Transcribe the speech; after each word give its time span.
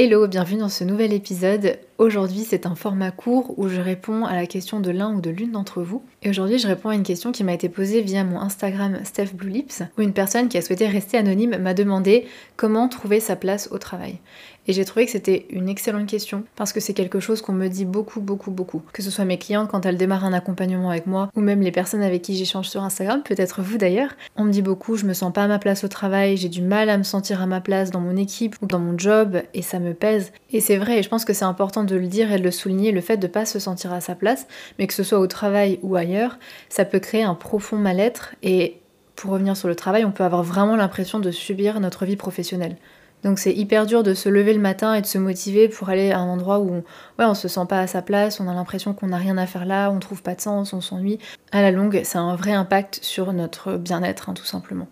Hello, 0.00 0.28
bienvenue 0.28 0.60
dans 0.60 0.68
ce 0.68 0.84
nouvel 0.84 1.12
épisode. 1.12 1.76
Aujourd'hui, 1.98 2.46
c'est 2.48 2.66
un 2.66 2.76
format 2.76 3.10
court 3.10 3.58
où 3.58 3.68
je 3.68 3.80
réponds 3.80 4.26
à 4.26 4.36
la 4.36 4.46
question 4.46 4.78
de 4.78 4.92
l'un 4.92 5.12
ou 5.12 5.20
de 5.20 5.28
l'une 5.28 5.50
d'entre 5.50 5.82
vous. 5.82 6.04
Et 6.22 6.30
aujourd'hui, 6.30 6.60
je 6.60 6.68
réponds 6.68 6.90
à 6.90 6.94
une 6.94 7.02
question 7.02 7.32
qui 7.32 7.42
m'a 7.42 7.52
été 7.52 7.68
posée 7.68 8.00
via 8.00 8.22
mon 8.22 8.38
Instagram 8.38 9.00
Steph 9.02 9.34
Blue 9.34 9.64
où 9.98 10.02
une 10.02 10.12
personne 10.12 10.48
qui 10.48 10.56
a 10.56 10.62
souhaité 10.62 10.86
rester 10.86 11.18
anonyme 11.18 11.58
m'a 11.58 11.74
demandé 11.74 12.28
comment 12.56 12.86
trouver 12.86 13.18
sa 13.18 13.34
place 13.34 13.70
au 13.72 13.78
travail. 13.78 14.20
Et 14.68 14.74
j'ai 14.74 14.84
trouvé 14.84 15.06
que 15.06 15.12
c'était 15.12 15.46
une 15.48 15.66
excellente 15.66 16.06
question 16.06 16.44
parce 16.54 16.74
que 16.74 16.80
c'est 16.80 16.92
quelque 16.92 17.20
chose 17.20 17.40
qu'on 17.40 17.54
me 17.54 17.68
dit 17.68 17.86
beaucoup, 17.86 18.20
beaucoup, 18.20 18.50
beaucoup. 18.50 18.82
Que 18.92 19.02
ce 19.02 19.10
soit 19.10 19.24
mes 19.24 19.38
clientes 19.38 19.70
quand 19.70 19.86
elles 19.86 19.96
démarrent 19.96 20.26
un 20.26 20.34
accompagnement 20.34 20.90
avec 20.90 21.06
moi 21.06 21.30
ou 21.34 21.40
même 21.40 21.62
les 21.62 21.72
personnes 21.72 22.02
avec 22.02 22.20
qui 22.20 22.36
j'échange 22.36 22.68
sur 22.68 22.82
Instagram, 22.82 23.22
peut-être 23.22 23.62
vous 23.62 23.78
d'ailleurs. 23.78 24.10
On 24.36 24.44
me 24.44 24.52
dit 24.52 24.60
beaucoup, 24.60 24.96
je 24.96 25.06
me 25.06 25.14
sens 25.14 25.32
pas 25.32 25.44
à 25.44 25.48
ma 25.48 25.58
place 25.58 25.84
au 25.84 25.88
travail, 25.88 26.36
j'ai 26.36 26.50
du 26.50 26.60
mal 26.60 26.90
à 26.90 26.98
me 26.98 27.02
sentir 27.02 27.40
à 27.40 27.46
ma 27.46 27.62
place 27.62 27.90
dans 27.90 28.00
mon 28.00 28.14
équipe 28.18 28.56
ou 28.60 28.66
dans 28.66 28.78
mon 28.78 28.98
job 28.98 29.40
et 29.54 29.62
ça 29.62 29.78
me 29.78 29.94
pèse. 29.94 30.32
Et 30.52 30.60
c'est 30.60 30.76
vrai, 30.76 30.98
et 30.98 31.02
je 31.02 31.08
pense 31.08 31.24
que 31.24 31.32
c'est 31.32 31.46
important 31.46 31.82
de 31.82 31.96
le 31.96 32.06
dire 32.06 32.30
et 32.30 32.38
de 32.38 32.44
le 32.44 32.50
souligner, 32.50 32.92
le 32.92 33.00
fait 33.00 33.16
de 33.16 33.26
pas 33.26 33.46
se 33.46 33.58
sentir 33.58 33.94
à 33.94 34.02
sa 34.02 34.14
place, 34.14 34.46
mais 34.78 34.86
que 34.86 34.92
ce 34.92 35.02
soit 35.02 35.18
au 35.18 35.26
travail 35.26 35.78
ou 35.82 35.96
ailleurs, 35.96 36.38
ça 36.68 36.84
peut 36.84 36.98
créer 36.98 37.22
un 37.22 37.34
profond 37.34 37.76
mal-être 37.76 38.34
et 38.42 38.80
pour 39.16 39.30
revenir 39.32 39.56
sur 39.56 39.66
le 39.66 39.74
travail, 39.74 40.04
on 40.04 40.12
peut 40.12 40.24
avoir 40.24 40.42
vraiment 40.42 40.76
l'impression 40.76 41.18
de 41.20 41.30
subir 41.30 41.80
notre 41.80 42.04
vie 42.04 42.16
professionnelle. 42.16 42.76
Donc 43.24 43.38
c'est 43.38 43.52
hyper 43.52 43.86
dur 43.86 44.02
de 44.02 44.14
se 44.14 44.28
lever 44.28 44.54
le 44.54 44.60
matin 44.60 44.94
et 44.94 45.00
de 45.00 45.06
se 45.06 45.18
motiver 45.18 45.68
pour 45.68 45.88
aller 45.88 46.12
à 46.12 46.18
un 46.18 46.28
endroit 46.28 46.60
où 46.60 46.70
ouais, 46.70 47.24
on 47.24 47.34
se 47.34 47.48
sent 47.48 47.66
pas 47.68 47.80
à 47.80 47.86
sa 47.86 48.02
place, 48.02 48.40
on 48.40 48.48
a 48.48 48.54
l'impression 48.54 48.94
qu'on 48.94 49.08
n'a 49.08 49.16
rien 49.16 49.38
à 49.38 49.46
faire 49.46 49.66
là, 49.66 49.90
on 49.90 49.98
trouve 49.98 50.22
pas 50.22 50.34
de 50.34 50.40
sens, 50.40 50.72
on 50.72 50.80
s'ennuie. 50.80 51.18
À 51.52 51.62
la 51.62 51.70
longue, 51.70 52.02
ça 52.04 52.20
a 52.20 52.22
un 52.22 52.36
vrai 52.36 52.52
impact 52.52 53.00
sur 53.02 53.32
notre 53.32 53.76
bien-être, 53.76 54.28
hein, 54.28 54.34
tout 54.34 54.44
simplement. 54.44 54.86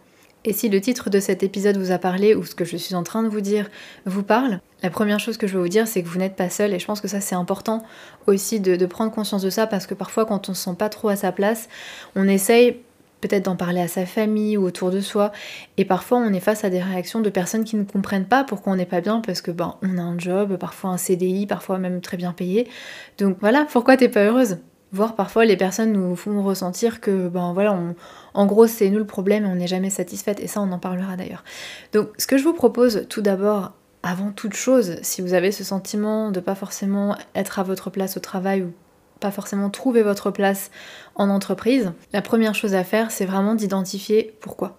Et 0.44 0.52
si 0.52 0.68
le 0.68 0.80
titre 0.80 1.10
de 1.10 1.18
cet 1.18 1.42
épisode 1.42 1.76
vous 1.76 1.90
a 1.90 1.98
parlé 1.98 2.36
ou 2.36 2.44
ce 2.44 2.54
que 2.54 2.64
je 2.64 2.76
suis 2.76 2.94
en 2.94 3.02
train 3.02 3.24
de 3.24 3.28
vous 3.28 3.40
dire 3.40 3.68
vous 4.04 4.22
parle, 4.22 4.60
la 4.82 4.90
première 4.90 5.18
chose 5.18 5.38
que 5.38 5.48
je 5.48 5.54
veux 5.54 5.62
vous 5.62 5.68
dire, 5.68 5.88
c'est 5.88 6.02
que 6.02 6.08
vous 6.08 6.18
n'êtes 6.18 6.36
pas 6.36 6.50
seul 6.50 6.72
et 6.72 6.78
je 6.78 6.86
pense 6.86 7.00
que 7.00 7.08
ça 7.08 7.20
c'est 7.20 7.34
important 7.34 7.82
aussi 8.28 8.60
de, 8.60 8.76
de, 8.76 8.86
prendre 8.86 9.10
conscience 9.10 9.42
de 9.42 9.50
ça 9.50 9.66
parce 9.66 9.88
que 9.88 9.94
parfois 9.94 10.24
quand 10.24 10.48
on 10.48 10.54
se 10.54 10.62
sent 10.62 10.76
pas 10.78 10.88
trop 10.88 11.08
à 11.08 11.16
sa 11.16 11.32
place, 11.32 11.68
on 12.14 12.28
essaye 12.28 12.78
peut-être 13.20 13.44
d'en 13.44 13.56
parler 13.56 13.80
à 13.80 13.88
sa 13.88 14.06
famille 14.06 14.56
ou 14.56 14.64
autour 14.64 14.90
de 14.90 15.00
soi. 15.00 15.32
Et 15.76 15.84
parfois, 15.84 16.18
on 16.18 16.32
est 16.32 16.40
face 16.40 16.64
à 16.64 16.70
des 16.70 16.82
réactions 16.82 17.20
de 17.20 17.30
personnes 17.30 17.64
qui 17.64 17.76
ne 17.76 17.84
comprennent 17.84 18.26
pas 18.26 18.44
pourquoi 18.44 18.72
on 18.72 18.76
n'est 18.76 18.86
pas 18.86 19.00
bien 19.00 19.20
parce 19.20 19.40
que 19.40 19.50
ben, 19.50 19.76
on 19.82 19.98
a 19.98 20.02
un 20.02 20.18
job, 20.18 20.56
parfois 20.56 20.90
un 20.90 20.96
CDI, 20.96 21.46
parfois 21.46 21.78
même 21.78 22.00
très 22.00 22.16
bien 22.16 22.32
payé. 22.32 22.68
Donc 23.18 23.38
voilà, 23.40 23.66
pourquoi 23.70 23.96
t'es 23.96 24.08
pas 24.08 24.24
heureuse? 24.24 24.58
Voir 24.92 25.16
parfois 25.16 25.44
les 25.44 25.56
personnes 25.56 25.92
nous 25.92 26.14
font 26.14 26.42
ressentir 26.42 27.00
que 27.00 27.28
ben 27.28 27.52
voilà, 27.52 27.76
en 28.34 28.46
gros 28.46 28.68
c'est 28.68 28.88
nous 28.88 28.98
le 28.98 29.06
problème 29.06 29.44
et 29.44 29.48
on 29.48 29.56
n'est 29.56 29.66
jamais 29.66 29.90
satisfaite 29.90 30.38
et 30.38 30.46
ça 30.46 30.60
on 30.60 30.70
en 30.70 30.78
parlera 30.78 31.16
d'ailleurs. 31.16 31.42
Donc 31.92 32.10
ce 32.18 32.28
que 32.28 32.38
je 32.38 32.44
vous 32.44 32.52
propose 32.52 33.04
tout 33.10 33.20
d'abord 33.20 33.72
avant 34.04 34.30
toute 34.30 34.54
chose, 34.54 34.98
si 35.02 35.22
vous 35.22 35.34
avez 35.34 35.50
ce 35.50 35.64
sentiment 35.64 36.30
de 36.30 36.38
pas 36.38 36.54
forcément 36.54 37.16
être 37.34 37.58
à 37.58 37.64
votre 37.64 37.90
place 37.90 38.16
au 38.16 38.20
travail 38.20 38.62
ou 38.62 38.72
pas 39.20 39.30
forcément 39.30 39.70
trouver 39.70 40.02
votre 40.02 40.30
place 40.30 40.70
en 41.14 41.30
entreprise, 41.30 41.92
la 42.12 42.22
première 42.22 42.54
chose 42.54 42.74
à 42.74 42.84
faire, 42.84 43.10
c'est 43.10 43.26
vraiment 43.26 43.54
d'identifier 43.54 44.36
pourquoi. 44.40 44.78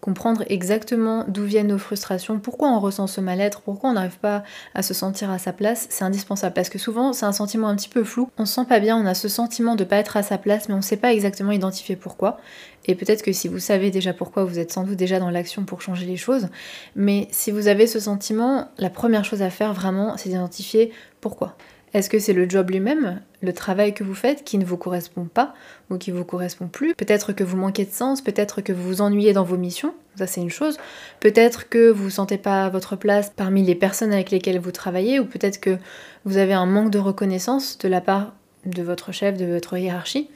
Comprendre 0.00 0.44
exactement 0.48 1.24
d'où 1.26 1.44
viennent 1.44 1.68
nos 1.68 1.78
frustrations, 1.78 2.38
pourquoi 2.38 2.68
on 2.68 2.78
ressent 2.78 3.06
ce 3.06 3.20
mal-être, 3.20 3.62
pourquoi 3.62 3.90
on 3.90 3.92
n'arrive 3.94 4.18
pas 4.18 4.44
à 4.74 4.82
se 4.82 4.94
sentir 4.94 5.30
à 5.30 5.38
sa 5.38 5.52
place, 5.52 5.86
c'est 5.90 6.04
indispensable 6.04 6.54
parce 6.54 6.68
que 6.68 6.78
souvent 6.78 7.12
c'est 7.12 7.26
un 7.26 7.32
sentiment 7.32 7.68
un 7.68 7.74
petit 7.74 7.88
peu 7.88 8.04
flou, 8.04 8.28
on 8.38 8.44
se 8.44 8.54
sent 8.54 8.66
pas 8.68 8.78
bien, 8.78 8.96
on 8.96 9.06
a 9.06 9.14
ce 9.14 9.26
sentiment 9.26 9.74
de 9.74 9.84
pas 9.84 9.96
être 9.96 10.16
à 10.16 10.22
sa 10.22 10.38
place, 10.38 10.68
mais 10.68 10.74
on 10.74 10.78
ne 10.78 10.82
sait 10.82 10.98
pas 10.98 11.12
exactement 11.12 11.50
identifier 11.50 11.96
pourquoi. 11.96 12.38
Et 12.84 12.94
peut-être 12.94 13.22
que 13.22 13.32
si 13.32 13.48
vous 13.48 13.58
savez 13.58 13.90
déjà 13.90 14.12
pourquoi, 14.12 14.44
vous 14.44 14.60
êtes 14.60 14.70
sans 14.70 14.84
doute 14.84 14.96
déjà 14.96 15.18
dans 15.18 15.30
l'action 15.30 15.64
pour 15.64 15.82
changer 15.82 16.06
les 16.06 16.16
choses. 16.16 16.48
Mais 16.94 17.26
si 17.32 17.50
vous 17.50 17.66
avez 17.66 17.88
ce 17.88 17.98
sentiment, 17.98 18.68
la 18.78 18.90
première 18.90 19.24
chose 19.24 19.42
à 19.42 19.50
faire 19.50 19.72
vraiment, 19.72 20.16
c'est 20.16 20.28
d'identifier 20.28 20.92
pourquoi. 21.20 21.56
Est-ce 21.96 22.10
que 22.10 22.18
c'est 22.18 22.34
le 22.34 22.46
job 22.46 22.68
lui-même, 22.68 23.22
le 23.40 23.54
travail 23.54 23.94
que 23.94 24.04
vous 24.04 24.12
faites 24.14 24.44
qui 24.44 24.58
ne 24.58 24.66
vous 24.66 24.76
correspond 24.76 25.24
pas 25.24 25.54
ou 25.88 25.96
qui 25.96 26.10
vous 26.10 26.26
correspond 26.26 26.68
plus? 26.68 26.94
Peut-être 26.94 27.32
que 27.32 27.42
vous 27.42 27.56
manquez 27.56 27.86
de 27.86 27.90
sens, 27.90 28.20
peut-être 28.20 28.60
que 28.60 28.74
vous 28.74 28.82
vous 28.82 29.00
ennuyez 29.00 29.32
dans 29.32 29.44
vos 29.44 29.56
missions, 29.56 29.94
ça 30.14 30.26
c'est 30.26 30.42
une 30.42 30.50
chose. 30.50 30.76
Peut-être 31.20 31.70
que 31.70 31.88
vous 31.88 32.04
ne 32.04 32.10
sentez 32.10 32.36
pas 32.36 32.68
votre 32.68 32.96
place 32.96 33.32
parmi 33.34 33.62
les 33.62 33.74
personnes 33.74 34.12
avec 34.12 34.30
lesquelles 34.30 34.58
vous 34.58 34.72
travaillez 34.72 35.18
ou 35.18 35.24
peut-être 35.24 35.58
que 35.58 35.78
vous 36.26 36.36
avez 36.36 36.52
un 36.52 36.66
manque 36.66 36.90
de 36.90 36.98
reconnaissance 36.98 37.78
de 37.78 37.88
la 37.88 38.02
part 38.02 38.34
de 38.66 38.82
votre 38.82 39.10
chef, 39.12 39.38
de 39.38 39.46
votre 39.46 39.78
hiérarchie. 39.78 40.28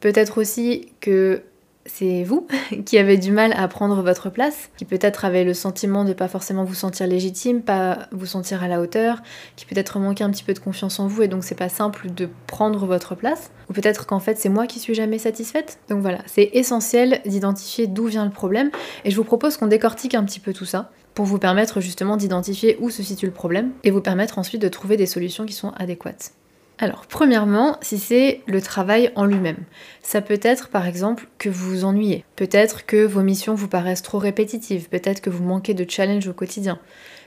Peut-être 0.00 0.40
aussi 0.40 0.88
que 1.00 1.42
c'est 1.86 2.24
vous 2.24 2.46
qui 2.86 2.98
avez 2.98 3.16
du 3.16 3.32
mal 3.32 3.52
à 3.56 3.66
prendre 3.68 4.02
votre 4.02 4.30
place, 4.30 4.70
qui 4.76 4.84
peut-être 4.84 5.24
avez 5.24 5.44
le 5.44 5.54
sentiment 5.54 6.04
de 6.04 6.12
pas 6.12 6.28
forcément 6.28 6.64
vous 6.64 6.74
sentir 6.74 7.06
légitime, 7.06 7.62
pas 7.62 8.08
vous 8.12 8.26
sentir 8.26 8.62
à 8.62 8.68
la 8.68 8.80
hauteur, 8.80 9.22
qui 9.56 9.66
peut-être 9.66 9.98
manquer 9.98 10.24
un 10.24 10.30
petit 10.30 10.44
peu 10.44 10.54
de 10.54 10.58
confiance 10.58 11.00
en 11.00 11.06
vous 11.06 11.22
et 11.22 11.28
donc 11.28 11.44
c'est 11.44 11.54
pas 11.54 11.68
simple 11.68 12.10
de 12.10 12.28
prendre 12.46 12.86
votre 12.86 13.14
place. 13.14 13.50
Ou 13.70 13.72
peut-être 13.72 14.06
qu'en 14.06 14.20
fait 14.20 14.38
c'est 14.38 14.48
moi 14.48 14.66
qui 14.66 14.78
suis 14.78 14.94
jamais 14.94 15.18
satisfaite. 15.18 15.78
Donc 15.88 16.00
voilà, 16.00 16.18
c'est 16.26 16.50
essentiel 16.52 17.20
d'identifier 17.26 17.86
d'où 17.86 18.06
vient 18.06 18.24
le 18.24 18.30
problème 18.30 18.70
et 19.04 19.10
je 19.10 19.16
vous 19.16 19.24
propose 19.24 19.56
qu'on 19.56 19.66
décortique 19.66 20.14
un 20.14 20.24
petit 20.24 20.40
peu 20.40 20.52
tout 20.52 20.64
ça 20.66 20.90
pour 21.14 21.26
vous 21.26 21.38
permettre 21.38 21.80
justement 21.80 22.16
d'identifier 22.16 22.78
où 22.80 22.90
se 22.90 23.02
situe 23.02 23.26
le 23.26 23.32
problème 23.32 23.72
et 23.84 23.90
vous 23.90 24.00
permettre 24.00 24.38
ensuite 24.38 24.62
de 24.62 24.68
trouver 24.68 24.96
des 24.96 25.06
solutions 25.06 25.44
qui 25.44 25.52
sont 25.52 25.72
adéquates. 25.76 26.32
Alors, 26.82 27.06
premièrement, 27.06 27.76
si 27.80 27.96
c'est 27.96 28.40
le 28.48 28.60
travail 28.60 29.12
en 29.14 29.24
lui-même. 29.24 29.58
Ça 30.02 30.20
peut 30.20 30.40
être 30.42 30.68
par 30.68 30.88
exemple 30.88 31.28
que 31.38 31.48
vous 31.48 31.70
vous 31.70 31.84
ennuyez, 31.84 32.24
peut-être 32.34 32.86
que 32.86 33.06
vos 33.06 33.22
missions 33.22 33.54
vous 33.54 33.68
paraissent 33.68 34.02
trop 34.02 34.18
répétitives, 34.18 34.88
peut-être 34.88 35.20
que 35.20 35.30
vous 35.30 35.44
manquez 35.44 35.74
de 35.74 35.88
challenge 35.88 36.26
au 36.26 36.32
quotidien, 36.32 36.80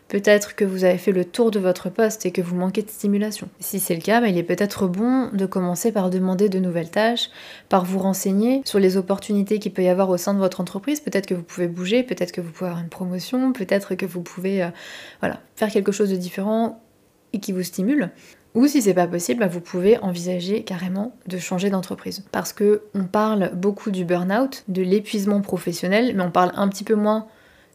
peut-être 0.09 0.55
que 0.57 0.65
vous 0.65 0.83
avez 0.83 0.97
fait 0.97 1.13
le 1.13 1.23
tour 1.23 1.51
de 1.51 1.59
votre 1.59 1.89
poste 1.89 2.25
et 2.25 2.31
que 2.31 2.41
vous 2.41 2.57
manquez 2.57 2.81
de 2.81 2.89
stimulation. 2.89 3.47
Si 3.61 3.79
c'est 3.79 3.95
le 3.95 4.01
cas, 4.01 4.19
bah, 4.19 4.27
il 4.27 4.38
est 4.38 4.44
peut-être 4.44 4.89
bon 4.89 5.29
de 5.31 5.45
commencer 5.45 5.94
par 5.94 6.09
demander 6.09 6.49
de 6.49 6.59
nouvelles 6.59 6.91
tâches, 6.91 7.29
par 7.69 7.85
vous 7.85 7.99
renseigner 7.99 8.61
sur 8.65 8.79
les 8.79 8.97
opportunités 8.97 9.59
qu'il 9.59 9.71
peut 9.71 9.83
y 9.83 9.88
avoir 9.88 10.09
au 10.09 10.17
sein 10.17 10.33
de 10.33 10.39
votre 10.39 10.59
entreprise. 10.59 10.99
Peut-être 10.99 11.27
que 11.27 11.33
vous 11.33 11.44
pouvez 11.44 11.69
bouger, 11.69 12.03
peut-être 12.03 12.33
que 12.33 12.41
vous 12.41 12.51
pouvez 12.51 12.71
avoir 12.71 12.83
une 12.83 12.89
promotion, 12.89 13.53
peut-être 13.53 13.95
que 13.95 14.05
vous 14.05 14.21
pouvez 14.21 14.63
euh, 14.63 15.29
faire 15.55 15.69
quelque 15.71 15.94
chose 15.94 16.09
de 16.09 16.17
différent 16.17 16.83
et 17.31 17.39
qui 17.39 17.53
vous 17.53 17.63
stimule. 17.63 18.11
Ou 18.55 18.67
si 18.67 18.81
c'est 18.81 18.93
pas 18.93 19.07
possible, 19.07 19.41
bah, 19.41 19.47
vous 19.47 19.59
pouvez 19.59 19.97
envisager 19.99 20.63
carrément 20.63 21.13
de 21.27 21.38
changer 21.38 21.69
d'entreprise. 21.69 22.23
Parce 22.31 22.53
que 22.53 22.83
on 22.95 23.03
parle 23.03 23.51
beaucoup 23.53 23.91
du 23.91 24.05
burn-out, 24.05 24.63
de 24.69 24.81
l'épuisement 24.81 25.41
professionnel, 25.41 26.13
mais 26.16 26.23
on 26.23 26.31
parle 26.31 26.53
un 26.55 26.69
petit 26.69 26.85
peu 26.85 26.95
moins 26.95 27.27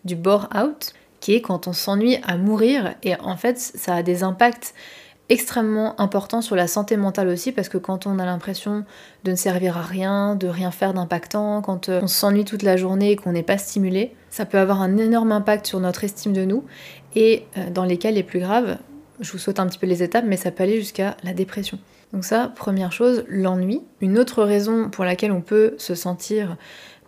du 0.06 0.16
bore-out, 0.16 0.94
qui 1.20 1.34
est 1.34 1.42
quand 1.42 1.68
on 1.68 1.74
s'ennuie 1.74 2.16
à 2.26 2.38
mourir. 2.38 2.94
Et 3.02 3.14
en 3.16 3.36
fait, 3.36 3.58
ça 3.58 3.94
a 3.94 4.02
des 4.02 4.22
impacts 4.22 4.74
extrêmement 5.28 6.00
importants 6.00 6.40
sur 6.40 6.56
la 6.56 6.66
santé 6.66 6.96
mentale 6.96 7.28
aussi, 7.28 7.52
parce 7.52 7.68
que 7.68 7.78
quand 7.78 8.06
on 8.06 8.18
a 8.18 8.24
l'impression 8.24 8.84
de 9.24 9.30
ne 9.32 9.36
servir 9.36 9.76
à 9.76 9.82
rien, 9.82 10.34
de 10.34 10.48
rien 10.48 10.70
faire 10.70 10.94
d'impactant, 10.94 11.60
quand 11.62 11.88
euh, 11.88 12.00
on 12.02 12.08
s'ennuie 12.08 12.44
toute 12.44 12.62
la 12.62 12.76
journée 12.76 13.12
et 13.12 13.16
qu'on 13.16 13.32
n'est 13.32 13.44
pas 13.44 13.58
stimulé, 13.58 14.14
ça 14.30 14.44
peut 14.46 14.58
avoir 14.58 14.80
un 14.80 14.96
énorme 14.96 15.30
impact 15.30 15.66
sur 15.66 15.78
notre 15.78 16.04
estime 16.04 16.32
de 16.32 16.44
nous. 16.44 16.64
Et 17.14 17.44
euh, 17.58 17.70
dans 17.70 17.84
les 17.84 17.96
cas 17.96 18.10
les 18.10 18.24
plus 18.24 18.40
graves, 18.40 18.78
je 19.20 19.32
vous 19.32 19.38
saute 19.38 19.60
un 19.60 19.66
petit 19.66 19.78
peu 19.78 19.86
les 19.86 20.02
étapes, 20.02 20.24
mais 20.26 20.36
ça 20.36 20.50
peut 20.50 20.62
aller 20.62 20.78
jusqu'à 20.78 21.16
la 21.22 21.32
dépression. 21.32 21.78
Donc 22.12 22.24
ça, 22.24 22.52
première 22.54 22.92
chose, 22.92 23.24
l'ennui. 23.28 23.82
Une 24.00 24.18
autre 24.18 24.42
raison 24.42 24.90
pour 24.90 25.04
laquelle 25.04 25.32
on 25.32 25.42
peut 25.42 25.74
se 25.78 25.94
sentir 25.94 26.56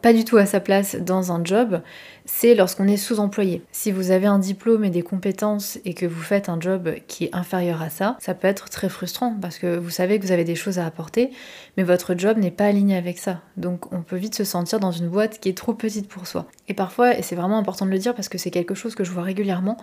pas 0.03 0.13
du 0.13 0.25
tout 0.25 0.37
à 0.37 0.47
sa 0.47 0.59
place 0.59 0.97
dans 0.97 1.31
un 1.31 1.45
job, 1.45 1.81
c'est 2.25 2.57
lorsqu'on 2.57 2.89
est 2.89 2.97
sous-employé. 2.97 3.63
Si 3.71 3.93
vous 3.93 4.11
avez 4.11 4.27
un 4.27 4.41
diplôme 4.41 4.85
et 4.85 4.91
des 4.91 5.03
compétences 5.03 5.79
et 5.85 5.95
que 5.95 6.07
vous 6.07 6.21
faites 6.21 6.49
un 6.49 6.61
job 6.61 6.95
qui 7.07 7.27
est 7.27 7.35
inférieur 7.35 7.81
à 7.81 7.89
ça, 7.89 8.17
ça 8.21 8.35
peut 8.35 8.49
être 8.49 8.69
très 8.69 8.89
frustrant 8.89 9.37
parce 9.41 9.59
que 9.59 9.77
vous 9.77 9.91
savez 9.91 10.19
que 10.19 10.27
vous 10.27 10.33
avez 10.33 10.43
des 10.43 10.57
choses 10.57 10.81
à 10.81 10.87
apporter, 10.87 11.31
mais 11.77 11.85
votre 11.85 12.19
job 12.19 12.37
n'est 12.37 12.51
pas 12.51 12.67
aligné 12.67 12.97
avec 12.97 13.19
ça. 13.19 13.43
Donc 13.57 13.93
on 13.93 14.03
peut 14.03 14.17
vite 14.17 14.35
se 14.35 14.45
sentir 14.45 14.81
dans 14.81 14.91
une 14.91 15.09
boîte 15.09 15.39
qui 15.39 15.49
est 15.49 15.57
trop 15.57 15.73
petite 15.73 16.09
pour 16.09 16.27
soi. 16.27 16.47
Et 16.67 16.75
parfois, 16.75 17.17
et 17.17 17.23
c'est 17.23 17.37
vraiment 17.37 17.59
important 17.59 17.87
de 17.87 17.93
le 17.93 17.99
dire 17.99 18.15
parce 18.17 18.29
que 18.29 18.39
c'est 18.39 18.51
quelque 18.51 18.75
chose 18.75 18.97
que 18.97 19.05
je 19.05 19.13
vois 19.13 19.23
régulièrement, 19.23 19.77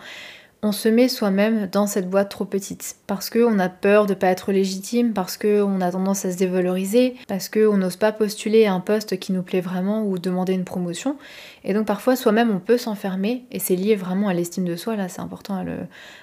on 0.61 0.71
se 0.73 0.89
met 0.89 1.07
soi-même 1.07 1.67
dans 1.67 1.87
cette 1.87 2.09
boîte 2.09 2.29
trop 2.29 2.43
petite 2.43 2.97
parce 3.07 3.29
qu'on 3.29 3.59
a 3.59 3.69
peur 3.69 4.05
de 4.05 4.13
pas 4.13 4.27
être 4.27 4.51
légitime, 4.51 5.13
parce 5.13 5.37
qu'on 5.37 5.79
a 5.79 5.91
tendance 5.91 6.25
à 6.25 6.31
se 6.31 6.37
dévaloriser, 6.37 7.15
parce 7.27 7.47
qu'on 7.47 7.77
n'ose 7.77 7.95
pas 7.95 8.11
postuler 8.11 8.65
à 8.65 8.73
un 8.73 8.81
poste 8.81 9.19
qui 9.19 9.31
nous 9.31 9.43
plaît 9.43 9.61
vraiment 9.61 10.03
ou 10.03 10.19
demander 10.19 10.53
une 10.53 10.65
promotion. 10.65 11.15
Et 11.63 11.73
donc 11.73 11.87
parfois 11.87 12.15
soi-même 12.15 12.51
on 12.51 12.59
peut 12.59 12.77
s'enfermer, 12.77 13.45
et 13.51 13.59
c'est 13.59 13.75
lié 13.75 13.95
vraiment 13.95 14.27
à 14.27 14.33
l'estime 14.33 14.65
de 14.65 14.75
soi, 14.75 14.97
là 14.97 15.07
c'est 15.07 15.21
important 15.21 15.55
à 15.55 15.63
le, 15.63 15.77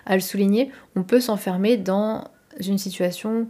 à 0.05 0.15
le 0.15 0.21
souligner, 0.21 0.71
on 0.97 1.03
peut 1.03 1.21
s'enfermer 1.21 1.79
dans 1.79 2.25
une 2.61 2.79
situation 2.79 3.49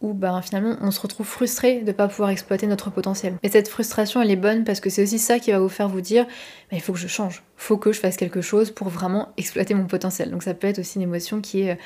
où 0.00 0.12
ben, 0.12 0.40
finalement 0.42 0.76
on 0.80 0.90
se 0.90 1.00
retrouve 1.00 1.26
frustré 1.26 1.80
de 1.80 1.86
ne 1.86 1.92
pas 1.92 2.08
pouvoir 2.08 2.30
exploiter 2.30 2.66
notre 2.66 2.90
potentiel. 2.90 3.34
Et 3.42 3.48
cette 3.48 3.68
frustration 3.68 4.20
elle 4.20 4.30
est 4.30 4.36
bonne 4.36 4.64
parce 4.64 4.80
que 4.80 4.90
c'est 4.90 5.02
aussi 5.02 5.18
ça 5.18 5.38
qui 5.38 5.52
va 5.52 5.58
vous 5.58 5.68
faire 5.68 5.88
vous 5.88 6.00
dire 6.00 6.26
il 6.72 6.80
faut 6.80 6.92
que 6.92 6.98
je 6.98 7.08
change, 7.08 7.42
faut 7.56 7.76
que 7.76 7.92
je 7.92 8.00
fasse 8.00 8.16
quelque 8.16 8.40
chose 8.40 8.70
pour 8.70 8.88
vraiment 8.88 9.30
exploiter 9.36 9.74
mon 9.74 9.86
potentiel. 9.86 10.30
Donc 10.30 10.42
ça 10.42 10.54
peut 10.54 10.66
être 10.66 10.78
aussi 10.78 10.96
une 10.96 11.02
émotion 11.02 11.40
est 11.54 11.78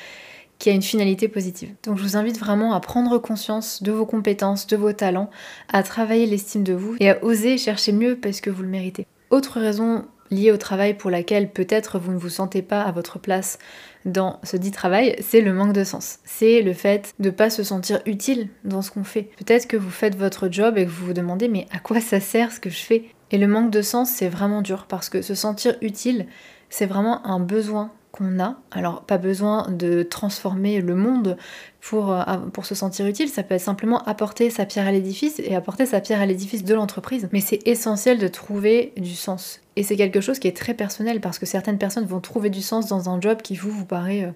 qui 0.61 0.69
a 0.69 0.73
une 0.73 0.83
finalité 0.83 1.27
positive. 1.27 1.73
Donc 1.83 1.97
je 1.97 2.03
vous 2.03 2.15
invite 2.15 2.37
vraiment 2.37 2.73
à 2.75 2.79
prendre 2.79 3.17
conscience 3.17 3.81
de 3.81 3.91
vos 3.91 4.05
compétences, 4.05 4.67
de 4.67 4.77
vos 4.77 4.93
talents, 4.93 5.31
à 5.73 5.81
travailler 5.81 6.27
l'estime 6.27 6.63
de 6.63 6.73
vous 6.73 6.95
et 6.99 7.09
à 7.09 7.23
oser 7.23 7.57
chercher 7.57 7.91
mieux 7.91 8.15
parce 8.15 8.41
que 8.41 8.51
vous 8.51 8.61
le 8.61 8.69
méritez. 8.69 9.07
Autre 9.31 9.59
raison 9.59 10.05
liée 10.29 10.51
au 10.51 10.57
travail 10.57 10.93
pour 10.93 11.09
laquelle 11.09 11.51
peut-être 11.51 11.97
vous 11.97 12.11
ne 12.11 12.17
vous 12.17 12.29
sentez 12.29 12.61
pas 12.61 12.83
à 12.83 12.91
votre 12.91 13.17
place 13.17 13.57
dans 14.05 14.39
ce 14.43 14.57
dit 14.57 14.71
travail, 14.71 15.15
c'est 15.21 15.41
le 15.41 15.53
manque 15.53 15.73
de 15.73 15.83
sens. 15.83 16.19
C'est 16.23 16.61
le 16.61 16.73
fait 16.73 17.13
de 17.19 17.29
pas 17.29 17.49
se 17.49 17.63
sentir 17.63 18.01
utile 18.05 18.49
dans 18.63 18.81
ce 18.81 18.91
qu'on 18.91 19.03
fait. 19.03 19.29
Peut-être 19.37 19.67
que 19.67 19.77
vous 19.77 19.89
faites 19.89 20.15
votre 20.15 20.49
job 20.51 20.77
et 20.77 20.85
que 20.85 20.89
vous 20.89 21.05
vous 21.07 21.13
demandez 21.13 21.47
mais 21.47 21.65
à 21.71 21.79
quoi 21.79 21.99
ça 21.99 22.19
sert 22.19 22.51
ce 22.51 22.59
que 22.59 22.69
je 22.69 22.79
fais? 22.79 23.05
Et 23.31 23.37
le 23.37 23.47
manque 23.47 23.71
de 23.71 23.81
sens, 23.81 24.09
c'est 24.09 24.27
vraiment 24.27 24.61
dur 24.61 24.85
parce 24.87 25.09
que 25.09 25.21
se 25.21 25.35
sentir 25.35 25.75
utile, 25.81 26.25
c'est 26.69 26.85
vraiment 26.85 27.25
un 27.25 27.39
besoin 27.39 27.91
qu'on 28.11 28.39
a. 28.39 28.57
Alors 28.71 29.03
pas 29.03 29.17
besoin 29.17 29.69
de 29.69 30.03
transformer 30.03 30.81
le 30.81 30.95
monde 30.95 31.37
pour, 31.79 32.11
euh, 32.11 32.23
pour 32.51 32.65
se 32.65 32.75
sentir 32.75 33.07
utile, 33.07 33.29
ça 33.29 33.43
peut 33.43 33.55
être 33.55 33.61
simplement 33.61 34.03
apporter 34.03 34.49
sa 34.49 34.65
pierre 34.65 34.87
à 34.87 34.91
l'édifice 34.91 35.39
et 35.39 35.55
apporter 35.55 35.85
sa 35.85 36.01
pierre 36.01 36.19
à 36.19 36.25
l'édifice 36.25 36.63
de 36.63 36.73
l'entreprise. 36.73 37.29
Mais 37.31 37.39
c'est 37.39 37.65
essentiel 37.65 38.17
de 38.17 38.27
trouver 38.27 38.93
du 38.97 39.15
sens. 39.15 39.60
Et 39.75 39.83
c'est 39.83 39.95
quelque 39.95 40.21
chose 40.21 40.39
qui 40.39 40.47
est 40.47 40.55
très 40.55 40.73
personnel 40.73 41.21
parce 41.21 41.39
que 41.39 41.45
certaines 41.45 41.77
personnes 41.77 42.05
vont 42.05 42.19
trouver 42.19 42.49
du 42.49 42.61
sens 42.61 42.87
dans 42.87 43.09
un 43.09 43.19
job 43.21 43.41
qui 43.41 43.55
vous, 43.55 43.71
vous 43.71 43.85
paraît... 43.85 44.23
Euh, 44.23 44.31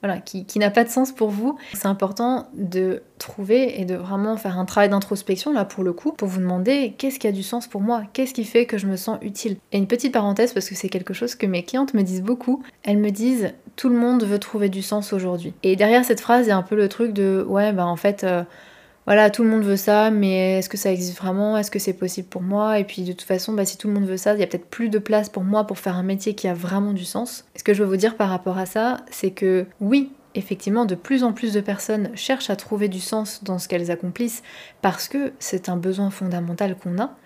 voilà, 0.00 0.18
qui, 0.20 0.46
n'a 0.58 0.70
pas 0.70 0.84
de 0.84 0.88
sens 0.88 1.10
pour 1.10 1.30
vous. 1.30 1.58
C'est 1.74 1.86
important 1.86 2.48
de 2.54 3.02
trouver 3.18 3.80
et 3.80 3.84
de 3.84 3.96
vraiment 3.96 4.36
faire 4.36 4.58
un 4.58 4.64
travail 4.64 4.88
d'introspection, 4.88 5.52
là 5.52 5.64
pour 5.64 5.82
le 5.82 5.92
coup, 5.92 6.12
pour 6.12 6.28
vous 6.28 6.38
demander 6.38 6.94
qu'est-ce 6.96 7.18
qui 7.18 7.26
a 7.26 7.32
du 7.32 7.42
sens 7.42 7.66
pour 7.66 7.80
moi, 7.80 8.02
qu'est-ce 8.12 8.32
qui 8.32 8.44
fait 8.44 8.64
que 8.64 8.78
je 8.78 8.86
me 8.86 8.96
sens 8.96 9.18
utile? 9.22 9.56
Et 9.72 9.78
une 9.78 9.88
petite 9.88 10.12
parenthèse, 10.12 10.52
parce 10.52 10.68
que 10.68 10.76
c'est 10.76 10.88
quelque 10.88 11.14
chose 11.14 11.34
que 11.34 11.46
mes 11.46 11.64
clientes 11.64 11.94
me 11.94 12.02
disent 12.02 12.22
beaucoup, 12.22 12.62
elles 12.84 12.98
me 12.98 13.10
disent 13.10 13.52
tout 13.74 13.88
le 13.88 13.96
monde 13.96 14.22
veut 14.24 14.38
trouver 14.38 14.68
du 14.68 14.82
sens 14.82 15.12
aujourd'hui. 15.12 15.52
Et 15.64 15.74
derrière 15.74 16.04
cette 16.04 16.20
phrase, 16.20 16.46
il 16.46 16.50
y 16.50 16.52
a 16.52 16.56
un 16.56 16.62
peu 16.62 16.76
le 16.76 16.88
truc 16.88 17.12
de 17.12 17.44
ouais, 17.48 17.72
bah 17.72 17.86
en 17.86 17.96
fait. 17.96 18.24
Euh, 18.24 18.44
voilà, 19.08 19.30
tout 19.30 19.42
le 19.42 19.48
monde 19.48 19.62
veut 19.62 19.78
ça, 19.78 20.10
mais 20.10 20.58
est-ce 20.58 20.68
que 20.68 20.76
ça 20.76 20.92
existe 20.92 21.16
vraiment? 21.16 21.56
Est-ce 21.56 21.70
que 21.70 21.78
c'est 21.78 21.94
possible 21.94 22.28
pour 22.28 22.42
moi? 22.42 22.78
Et 22.78 22.84
puis 22.84 23.00
de 23.04 23.12
toute 23.12 23.22
façon, 23.22 23.54
bah, 23.54 23.64
si 23.64 23.78
tout 23.78 23.88
le 23.88 23.94
monde 23.94 24.04
veut 24.04 24.18
ça, 24.18 24.34
il 24.34 24.40
y 24.40 24.42
a 24.42 24.46
peut-être 24.46 24.68
plus 24.68 24.90
de 24.90 24.98
place 24.98 25.30
pour 25.30 25.44
moi 25.44 25.66
pour 25.66 25.78
faire 25.78 25.96
un 25.96 26.02
métier 26.02 26.34
qui 26.34 26.46
a 26.46 26.52
vraiment 26.52 26.92
du 26.92 27.06
sens. 27.06 27.46
Ce 27.56 27.64
que 27.64 27.72
je 27.72 27.82
veux 27.82 27.88
vous 27.88 27.96
dire 27.96 28.18
par 28.18 28.28
rapport 28.28 28.58
à 28.58 28.66
ça, 28.66 28.98
c'est 29.10 29.30
que 29.30 29.64
oui, 29.80 30.12
effectivement, 30.34 30.84
de 30.84 30.94
plus 30.94 31.24
en 31.24 31.32
plus 31.32 31.54
de 31.54 31.62
personnes 31.62 32.10
cherchent 32.16 32.50
à 32.50 32.56
trouver 32.56 32.88
du 32.88 33.00
sens 33.00 33.42
dans 33.42 33.58
ce 33.58 33.66
qu'elles 33.66 33.90
accomplissent 33.90 34.42
parce 34.82 35.08
que 35.08 35.32
c'est 35.38 35.70
un 35.70 35.78
besoin 35.78 36.10
fondamental 36.10 36.76
qu'on 36.76 36.98
a. 36.98 37.16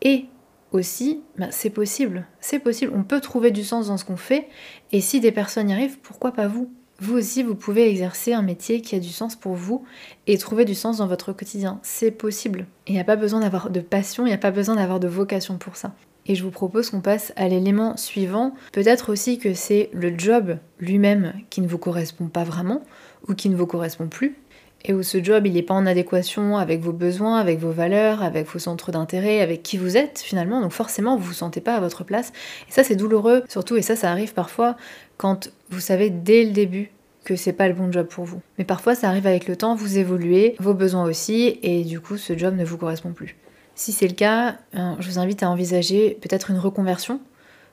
Et 0.00 0.26
aussi, 0.72 1.22
bah, 1.38 1.52
c'est 1.52 1.70
possible, 1.70 2.26
c'est 2.40 2.58
possible, 2.58 2.92
on 2.96 3.04
peut 3.04 3.20
trouver 3.20 3.52
du 3.52 3.62
sens 3.62 3.86
dans 3.86 3.96
ce 3.96 4.04
qu'on 4.04 4.16
fait, 4.16 4.48
et 4.90 5.00
si 5.00 5.20
des 5.20 5.30
personnes 5.30 5.70
y 5.70 5.72
arrivent, 5.72 6.00
pourquoi 6.00 6.32
pas 6.32 6.48
vous? 6.48 6.72
Vous 7.02 7.18
aussi, 7.18 7.42
vous 7.42 7.56
pouvez 7.56 7.90
exercer 7.90 8.32
un 8.32 8.42
métier 8.42 8.80
qui 8.80 8.94
a 8.94 9.00
du 9.00 9.08
sens 9.08 9.34
pour 9.34 9.54
vous 9.54 9.84
et 10.28 10.38
trouver 10.38 10.64
du 10.64 10.76
sens 10.76 10.98
dans 10.98 11.08
votre 11.08 11.32
quotidien. 11.32 11.80
C'est 11.82 12.12
possible. 12.12 12.66
Et 12.86 12.92
il 12.92 12.94
n'y 12.94 13.00
a 13.00 13.04
pas 13.04 13.16
besoin 13.16 13.40
d'avoir 13.40 13.70
de 13.70 13.80
passion, 13.80 14.24
il 14.24 14.28
n'y 14.28 14.34
a 14.34 14.38
pas 14.38 14.52
besoin 14.52 14.76
d'avoir 14.76 15.00
de 15.00 15.08
vocation 15.08 15.58
pour 15.58 15.74
ça. 15.74 15.94
Et 16.26 16.36
je 16.36 16.44
vous 16.44 16.52
propose 16.52 16.90
qu'on 16.90 17.00
passe 17.00 17.32
à 17.34 17.48
l'élément 17.48 17.96
suivant. 17.96 18.54
Peut-être 18.70 19.10
aussi 19.10 19.38
que 19.38 19.52
c'est 19.52 19.90
le 19.92 20.16
job 20.16 20.58
lui-même 20.78 21.32
qui 21.50 21.60
ne 21.60 21.66
vous 21.66 21.78
correspond 21.78 22.28
pas 22.28 22.44
vraiment 22.44 22.82
ou 23.26 23.34
qui 23.34 23.48
ne 23.48 23.56
vous 23.56 23.66
correspond 23.66 24.06
plus 24.06 24.36
et 24.84 24.92
où 24.92 25.02
ce 25.02 25.22
job 25.22 25.46
il 25.46 25.54
n'est 25.54 25.62
pas 25.62 25.74
en 25.74 25.86
adéquation 25.86 26.56
avec 26.56 26.80
vos 26.80 26.92
besoins, 26.92 27.38
avec 27.38 27.58
vos 27.58 27.70
valeurs, 27.70 28.22
avec 28.22 28.46
vos 28.46 28.58
centres 28.58 28.92
d'intérêt, 28.92 29.40
avec 29.40 29.62
qui 29.62 29.76
vous 29.76 29.96
êtes 29.96 30.18
finalement, 30.18 30.60
donc 30.60 30.72
forcément 30.72 31.16
vous 31.16 31.24
vous 31.24 31.32
sentez 31.32 31.60
pas 31.60 31.76
à 31.76 31.80
votre 31.80 32.04
place. 32.04 32.32
Et 32.68 32.72
ça 32.72 32.84
c'est 32.84 32.96
douloureux, 32.96 33.44
surtout, 33.48 33.76
et 33.76 33.82
ça 33.82 33.96
ça 33.96 34.10
arrive 34.10 34.34
parfois 34.34 34.76
quand 35.16 35.50
vous 35.70 35.80
savez 35.80 36.10
dès 36.10 36.44
le 36.44 36.50
début 36.50 36.90
que 37.24 37.36
c'est 37.36 37.52
pas 37.52 37.68
le 37.68 37.74
bon 37.74 37.92
job 37.92 38.08
pour 38.08 38.24
vous. 38.24 38.40
Mais 38.58 38.64
parfois 38.64 38.94
ça 38.94 39.08
arrive 39.08 39.26
avec 39.26 39.46
le 39.46 39.56
temps, 39.56 39.74
vous 39.74 39.98
évoluez, 39.98 40.56
vos 40.58 40.74
besoins 40.74 41.04
aussi, 41.04 41.58
et 41.62 41.84
du 41.84 42.00
coup 42.00 42.16
ce 42.16 42.36
job 42.36 42.56
ne 42.56 42.64
vous 42.64 42.78
correspond 42.78 43.12
plus. 43.12 43.36
Si 43.74 43.92
c'est 43.92 44.08
le 44.08 44.14
cas, 44.14 44.56
hein, 44.74 44.96
je 45.00 45.08
vous 45.08 45.18
invite 45.18 45.42
à 45.42 45.48
envisager 45.48 46.18
peut-être 46.20 46.50
une 46.50 46.58
reconversion 46.58 47.20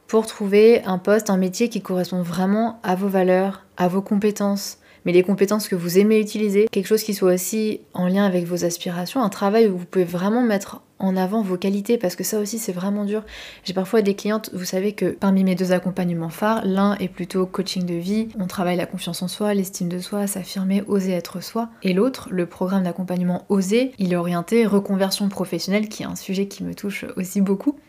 pour 0.08 0.26
trouver 0.26 0.82
un 0.86 0.98
poste, 0.98 1.30
un 1.30 1.38
métier 1.38 1.70
qui 1.70 1.82
correspond 1.82 2.22
vraiment 2.22 2.80
à 2.84 2.96
vos 2.96 3.08
valeurs, 3.08 3.66
à 3.78 3.88
vos 3.88 4.02
compétences, 4.02 4.80
mais 5.06 5.12
les 5.12 5.24
compétences 5.24 5.68
que 5.68 5.76
vous 5.76 5.98
aimez 5.98 6.20
utiliser, 6.20 6.68
quelque 6.72 6.88
chose 6.88 7.04
qui 7.04 7.14
soit 7.14 7.34
aussi 7.34 7.82
en 7.94 8.08
lien 8.08 8.26
avec 8.26 8.46
vos 8.46 8.66
aspirations, 8.66 9.22
un 9.22 9.30
travail 9.30 9.68
où 9.68 9.78
vous 9.78 9.86
pouvez 9.86 10.06
vraiment 10.06 10.42
mettre 10.42 10.82
en 11.00 11.16
avant 11.16 11.42
vos 11.42 11.58
qualités 11.58 11.98
parce 11.98 12.16
que 12.16 12.24
ça 12.24 12.40
aussi 12.40 12.60
c'est 12.60 12.74
vraiment 12.74 13.06
dur. 13.06 13.24
J'ai 13.64 13.74
parfois 13.74 14.02
des 14.02 14.16
clientes, 14.16 14.50
vous 14.54 14.66
savez 14.66 14.94
que 14.94 15.12
parmi 15.12 15.44
mes 15.44 15.56
deux 15.56 15.72
accompagnements 15.72 16.30
phares, 16.30 16.62
l'un 16.66 16.96
est 16.96 17.08
plutôt 17.08 17.46
coaching 17.46 17.86
de 17.86 17.96
vie, 17.96 18.28
on 18.38 18.48
travaille 18.48 18.78
la 18.78 18.86
confiance 18.86 19.22
en 19.22 19.28
soi, 19.28 19.54
l'estime 19.54 19.90
de 19.90 20.00
soi, 20.00 20.28
s'affirmer, 20.28 20.84
oser 20.88 21.14
être 21.14 21.42
soi, 21.42 21.70
et 21.84 21.94
l'autre, 21.94 22.28
le 22.32 22.46
programme 22.46 22.84
d'accompagnement 22.84 23.46
Oser, 23.50 23.94
il 23.98 24.14
est 24.14 24.18
orienté 24.18 24.66
reconversion 24.66 25.30
professionnelle 25.30 25.88
qui 25.88 26.04
est 26.04 26.08
un 26.08 26.16
sujet 26.16 26.48
qui 26.48 26.64
me 26.64 26.76
touche 26.76 27.06
aussi 27.16 27.42
beaucoup. 27.42 27.80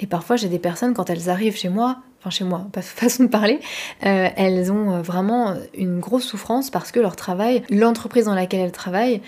Et 0.00 0.06
parfois 0.06 0.36
j'ai 0.36 0.48
des 0.48 0.60
personnes 0.60 0.94
quand 0.94 1.10
elles 1.10 1.28
arrivent 1.28 1.56
chez 1.56 1.68
moi, 1.68 1.98
enfin 2.20 2.30
chez 2.30 2.44
moi, 2.44 2.66
façon 2.80 3.24
de 3.24 3.28
parler, 3.28 3.60
euh, 4.04 4.28
elles 4.36 4.72
ont 4.72 4.92
euh, 4.92 5.02
vraiment 5.02 5.54
une 5.74 6.00
grosse 6.00 6.24
souffrance 6.24 6.70
parce 6.70 6.92
que 6.92 7.00
leur 7.00 7.16
travail, 7.16 7.62
l'entreprise 7.70 8.26
dans 8.26 8.34
laquelle 8.34 8.60
elles 8.60 8.72
travaillent, 8.72 9.22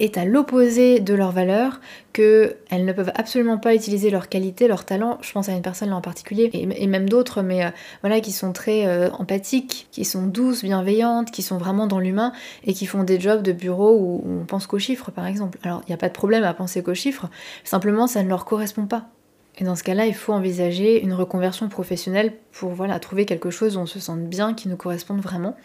est 0.00 0.18
à 0.18 0.24
l'opposé 0.24 0.98
de 0.98 1.14
leurs 1.14 1.30
valeurs, 1.30 1.80
qu'elles 2.12 2.56
ne 2.72 2.92
peuvent 2.92 3.12
absolument 3.14 3.58
pas 3.58 3.76
utiliser 3.76 4.10
leurs 4.10 4.28
qualités, 4.28 4.66
leurs 4.66 4.84
talents. 4.84 5.18
Je 5.22 5.30
pense 5.30 5.48
à 5.48 5.52
une 5.52 5.62
personne 5.62 5.88
là 5.90 5.94
en 5.94 6.00
particulier, 6.00 6.50
et, 6.52 6.86
même 6.88 7.08
d'autres, 7.08 7.42
mais 7.42 7.64
euh, 7.64 7.70
voilà, 8.00 8.20
qui 8.20 8.32
sont 8.32 8.52
très 8.52 9.08
empathiques, 9.12 9.86
qui 9.92 10.04
sont 10.04 10.26
douces, 10.26 10.64
bienveillantes, 10.64 11.30
qui 11.30 11.42
sont 11.42 11.58
vraiment 11.58 11.86
dans 11.86 12.00
l'humain, 12.00 12.32
et 12.64 12.74
qui 12.74 12.86
font 12.86 13.04
des 13.04 13.20
jobs 13.20 13.42
de 13.42 13.52
bureau 13.52 13.94
où 13.96 14.24
on 14.26 14.44
pense 14.44 14.66
qu'aux 14.66 14.80
chiffres, 14.80 15.12
par 15.12 15.26
exemple. 15.26 15.58
Alors, 15.62 15.80
il 15.86 15.90
n'y 15.90 15.94
a 15.94 15.98
pas 15.98 16.08
de 16.08 16.14
problème 16.14 16.42
à 16.42 16.54
penser 16.54 16.82
qu'aux 16.82 16.94
chiffres, 16.94 17.30
simplement 17.62 18.08
ça 18.08 18.24
ne 18.24 18.28
leur 18.28 18.46
correspond 18.46 18.86
pas. 18.86 19.06
Et 19.58 19.64
dans 19.64 19.76
ce 19.76 19.84
cas-là, 19.84 20.06
il 20.06 20.14
faut 20.14 20.32
envisager 20.32 21.02
une 21.02 21.12
reconversion 21.12 21.68
professionnelle 21.68 22.32
pour 22.52 22.70
voilà, 22.70 22.98
trouver 22.98 23.24
quelque 23.24 23.50
chose 23.50 23.76
où 23.76 23.80
on 23.80 23.86
se 23.86 24.00
sente 24.00 24.24
bien, 24.24 24.54
qui 24.54 24.68
nous 24.68 24.76
corresponde 24.76 25.20
vraiment. 25.20 25.56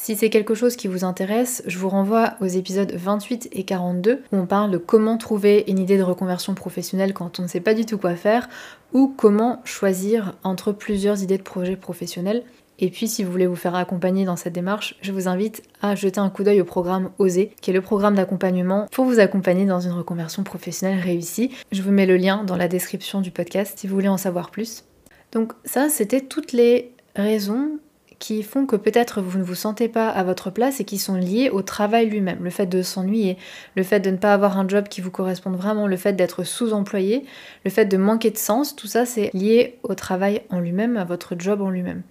Si 0.00 0.14
c'est 0.14 0.30
quelque 0.30 0.54
chose 0.54 0.76
qui 0.76 0.86
vous 0.86 1.04
intéresse, 1.04 1.62
je 1.66 1.76
vous 1.76 1.88
renvoie 1.88 2.34
aux 2.40 2.46
épisodes 2.46 2.92
28 2.94 3.48
et 3.50 3.64
42 3.64 4.22
où 4.30 4.36
on 4.36 4.46
parle 4.46 4.70
de 4.70 4.78
comment 4.78 5.18
trouver 5.18 5.64
une 5.66 5.80
idée 5.80 5.98
de 5.98 6.04
reconversion 6.04 6.54
professionnelle 6.54 7.12
quand 7.12 7.40
on 7.40 7.42
ne 7.42 7.48
sait 7.48 7.60
pas 7.60 7.74
du 7.74 7.84
tout 7.84 7.98
quoi 7.98 8.14
faire 8.14 8.48
ou 8.92 9.12
comment 9.14 9.60
choisir 9.64 10.36
entre 10.44 10.70
plusieurs 10.70 11.24
idées 11.24 11.36
de 11.36 11.42
projets 11.42 11.76
professionnels. 11.76 12.44
Et 12.78 12.90
puis 12.90 13.08
si 13.08 13.24
vous 13.24 13.32
voulez 13.32 13.46
vous 13.46 13.56
faire 13.56 13.74
accompagner 13.74 14.24
dans 14.24 14.36
cette 14.36 14.52
démarche, 14.52 14.96
je 15.02 15.12
vous 15.12 15.28
invite 15.28 15.62
à 15.82 15.94
jeter 15.94 16.20
un 16.20 16.30
coup 16.30 16.44
d'œil 16.44 16.60
au 16.60 16.64
programme 16.64 17.10
Oser, 17.18 17.52
qui 17.60 17.70
est 17.70 17.74
le 17.74 17.82
programme 17.82 18.14
d'accompagnement 18.14 18.86
pour 18.92 19.04
vous 19.04 19.18
accompagner 19.18 19.66
dans 19.66 19.80
une 19.80 19.92
reconversion 19.92 20.44
professionnelle 20.44 21.00
réussie. 21.00 21.50
Je 21.72 21.82
vous 21.82 21.90
mets 21.90 22.06
le 22.06 22.16
lien 22.16 22.44
dans 22.44 22.56
la 22.56 22.68
description 22.68 23.20
du 23.20 23.30
podcast 23.30 23.78
si 23.78 23.86
vous 23.86 23.94
voulez 23.94 24.08
en 24.08 24.16
savoir 24.16 24.50
plus. 24.50 24.84
Donc 25.32 25.52
ça, 25.64 25.88
c'était 25.88 26.20
toutes 26.20 26.52
les 26.52 26.92
raisons 27.16 27.78
qui 28.18 28.42
font 28.42 28.66
que 28.66 28.76
peut-être 28.76 29.20
vous 29.20 29.38
ne 29.38 29.44
vous 29.44 29.54
sentez 29.54 29.88
pas 29.88 30.08
à 30.08 30.24
votre 30.24 30.50
place 30.50 30.80
et 30.80 30.84
qui 30.84 30.98
sont 30.98 31.14
liées 31.14 31.50
au 31.50 31.62
travail 31.62 32.08
lui-même. 32.08 32.38
Le 32.42 32.50
fait 32.50 32.66
de 32.66 32.82
s'ennuyer, 32.82 33.36
le 33.76 33.82
fait 33.82 34.00
de 34.00 34.10
ne 34.10 34.16
pas 34.16 34.34
avoir 34.34 34.58
un 34.58 34.66
job 34.66 34.88
qui 34.88 35.00
vous 35.00 35.10
corresponde 35.10 35.56
vraiment, 35.56 35.86
le 35.86 35.96
fait 35.96 36.14
d'être 36.14 36.44
sous-employé, 36.44 37.24
le 37.64 37.70
fait 37.70 37.84
de 37.84 37.96
manquer 37.96 38.30
de 38.30 38.38
sens, 38.38 38.74
tout 38.74 38.88
ça 38.88 39.06
c'est 39.06 39.30
lié 39.34 39.78
au 39.82 39.94
travail 39.94 40.42
en 40.50 40.58
lui-même, 40.58 40.96
à 40.96 41.04
votre 41.04 41.34
job 41.38 41.60
en 41.62 41.70
lui-même. 41.70 42.02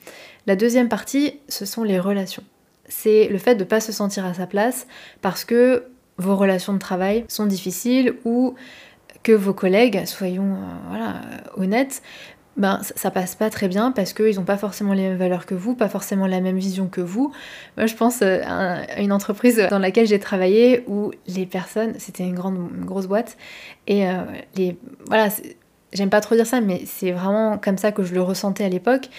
La 0.45 0.55
deuxième 0.55 0.89
partie, 0.89 1.39
ce 1.49 1.65
sont 1.65 1.83
les 1.83 1.99
relations. 1.99 2.43
C'est 2.87 3.27
le 3.27 3.37
fait 3.37 3.55
de 3.55 3.63
ne 3.63 3.69
pas 3.69 3.81
se 3.81 3.91
sentir 3.91 4.25
à 4.25 4.33
sa 4.33 4.47
place 4.47 4.87
parce 5.21 5.43
que 5.43 5.83
vos 6.17 6.35
relations 6.35 6.73
de 6.73 6.79
travail 6.79 7.25
sont 7.27 7.45
difficiles 7.45 8.15
ou 8.23 8.55
que 9.23 9.33
vos 9.33 9.53
collègues, 9.53 10.05
soyons 10.05 10.53
euh, 10.53 10.87
voilà, 10.89 11.21
honnêtes, 11.57 12.01
ben, 12.57 12.81
ça, 12.95 13.11
passe 13.11 13.35
pas 13.35 13.51
très 13.51 13.67
bien 13.67 13.91
parce 13.91 14.13
qu'ils 14.13 14.35
n'ont 14.37 14.43
pas 14.43 14.57
forcément 14.57 14.93
les 14.93 15.03
mêmes 15.03 15.17
valeurs 15.17 15.45
que 15.45 15.53
vous, 15.53 15.75
pas 15.75 15.89
forcément 15.89 16.25
la 16.25 16.41
même 16.41 16.57
vision 16.57 16.87
que 16.87 17.01
vous. 17.01 17.31
Moi, 17.77 17.85
je 17.85 17.93
pense 17.93 18.23
euh, 18.23 18.41
à 18.45 18.99
une 18.99 19.11
entreprise 19.11 19.67
dans 19.69 19.77
laquelle 19.77 20.07
j'ai 20.07 20.19
travaillé 20.19 20.83
où 20.87 21.11
les 21.27 21.45
personnes, 21.45 21.93
c'était 21.99 22.23
une 22.23 22.33
grande, 22.33 22.57
grosse 22.83 23.05
boîte, 23.05 23.37
et 23.85 24.09
euh, 24.09 24.23
les, 24.55 24.75
voilà, 25.05 25.29
j'aime 25.93 26.09
pas 26.09 26.19
trop 26.19 26.33
dire 26.33 26.47
ça, 26.47 26.59
mais 26.59 26.81
c'est 26.85 27.11
vraiment 27.11 27.59
comme 27.59 27.77
ça 27.77 27.91
que 27.91 28.01
je 28.01 28.15
le 28.15 28.23
ressentais 28.23 28.63
à 28.63 28.69
l'époque. 28.69 29.09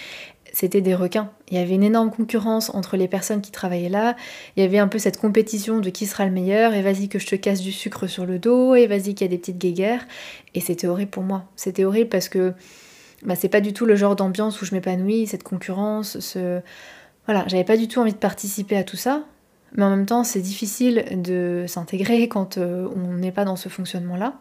c'était 0.51 0.81
des 0.81 0.95
requins. 0.95 1.29
Il 1.49 1.57
y 1.57 1.61
avait 1.61 1.75
une 1.75 1.83
énorme 1.83 2.11
concurrence 2.11 2.69
entre 2.75 2.97
les 2.97 3.07
personnes 3.07 3.39
qui 3.39 3.51
travaillaient 3.51 3.87
là. 3.87 4.17
Il 4.57 4.63
y 4.63 4.65
avait 4.65 4.79
un 4.79 4.87
peu 4.89 4.99
cette 4.99 5.17
compétition 5.17 5.79
de 5.79 5.89
qui 5.89 6.07
sera 6.07 6.25
le 6.25 6.31
meilleur. 6.31 6.73
Et 6.73 6.81
vas-y 6.81 7.07
que 7.07 7.19
je 7.19 7.27
te 7.27 7.35
casse 7.35 7.61
du 7.61 7.71
sucre 7.71 8.07
sur 8.07 8.25
le 8.25 8.39
dos. 8.39 8.73
Et 8.75 8.87
vas-y 8.87 9.13
qu'il 9.13 9.21
y 9.21 9.25
a 9.25 9.27
des 9.27 9.37
petites 9.37 9.59
guéguerres. 9.59 10.07
Et 10.55 10.59
c'était 10.59 10.87
horrible 10.87 11.11
pour 11.11 11.23
moi. 11.23 11.45
C'était 11.55 11.85
horrible 11.85 12.09
parce 12.09 12.29
que 12.29 12.53
bah, 13.23 13.35
c'est 13.35 13.49
pas 13.49 13.61
du 13.61 13.73
tout 13.73 13.85
le 13.85 13.95
genre 13.95 14.15
d'ambiance 14.15 14.61
où 14.61 14.65
je 14.65 14.73
m'épanouis, 14.73 15.27
cette 15.27 15.43
concurrence, 15.43 16.19
ce... 16.19 16.61
Voilà, 17.25 17.43
j'avais 17.47 17.63
pas 17.63 17.77
du 17.77 17.87
tout 17.87 17.99
envie 17.99 18.13
de 18.13 18.17
participer 18.17 18.75
à 18.75 18.83
tout 18.83 18.97
ça. 18.97 19.23
Mais 19.75 19.83
en 19.83 19.91
même 19.91 20.05
temps, 20.05 20.23
c'est 20.23 20.39
difficile 20.39 21.05
de 21.11 21.65
s'intégrer 21.67 22.27
quand 22.27 22.57
euh, 22.57 22.87
on 22.95 23.13
n'est 23.13 23.31
pas 23.31 23.45
dans 23.45 23.55
ce 23.55 23.69
fonctionnement-là. 23.69 24.39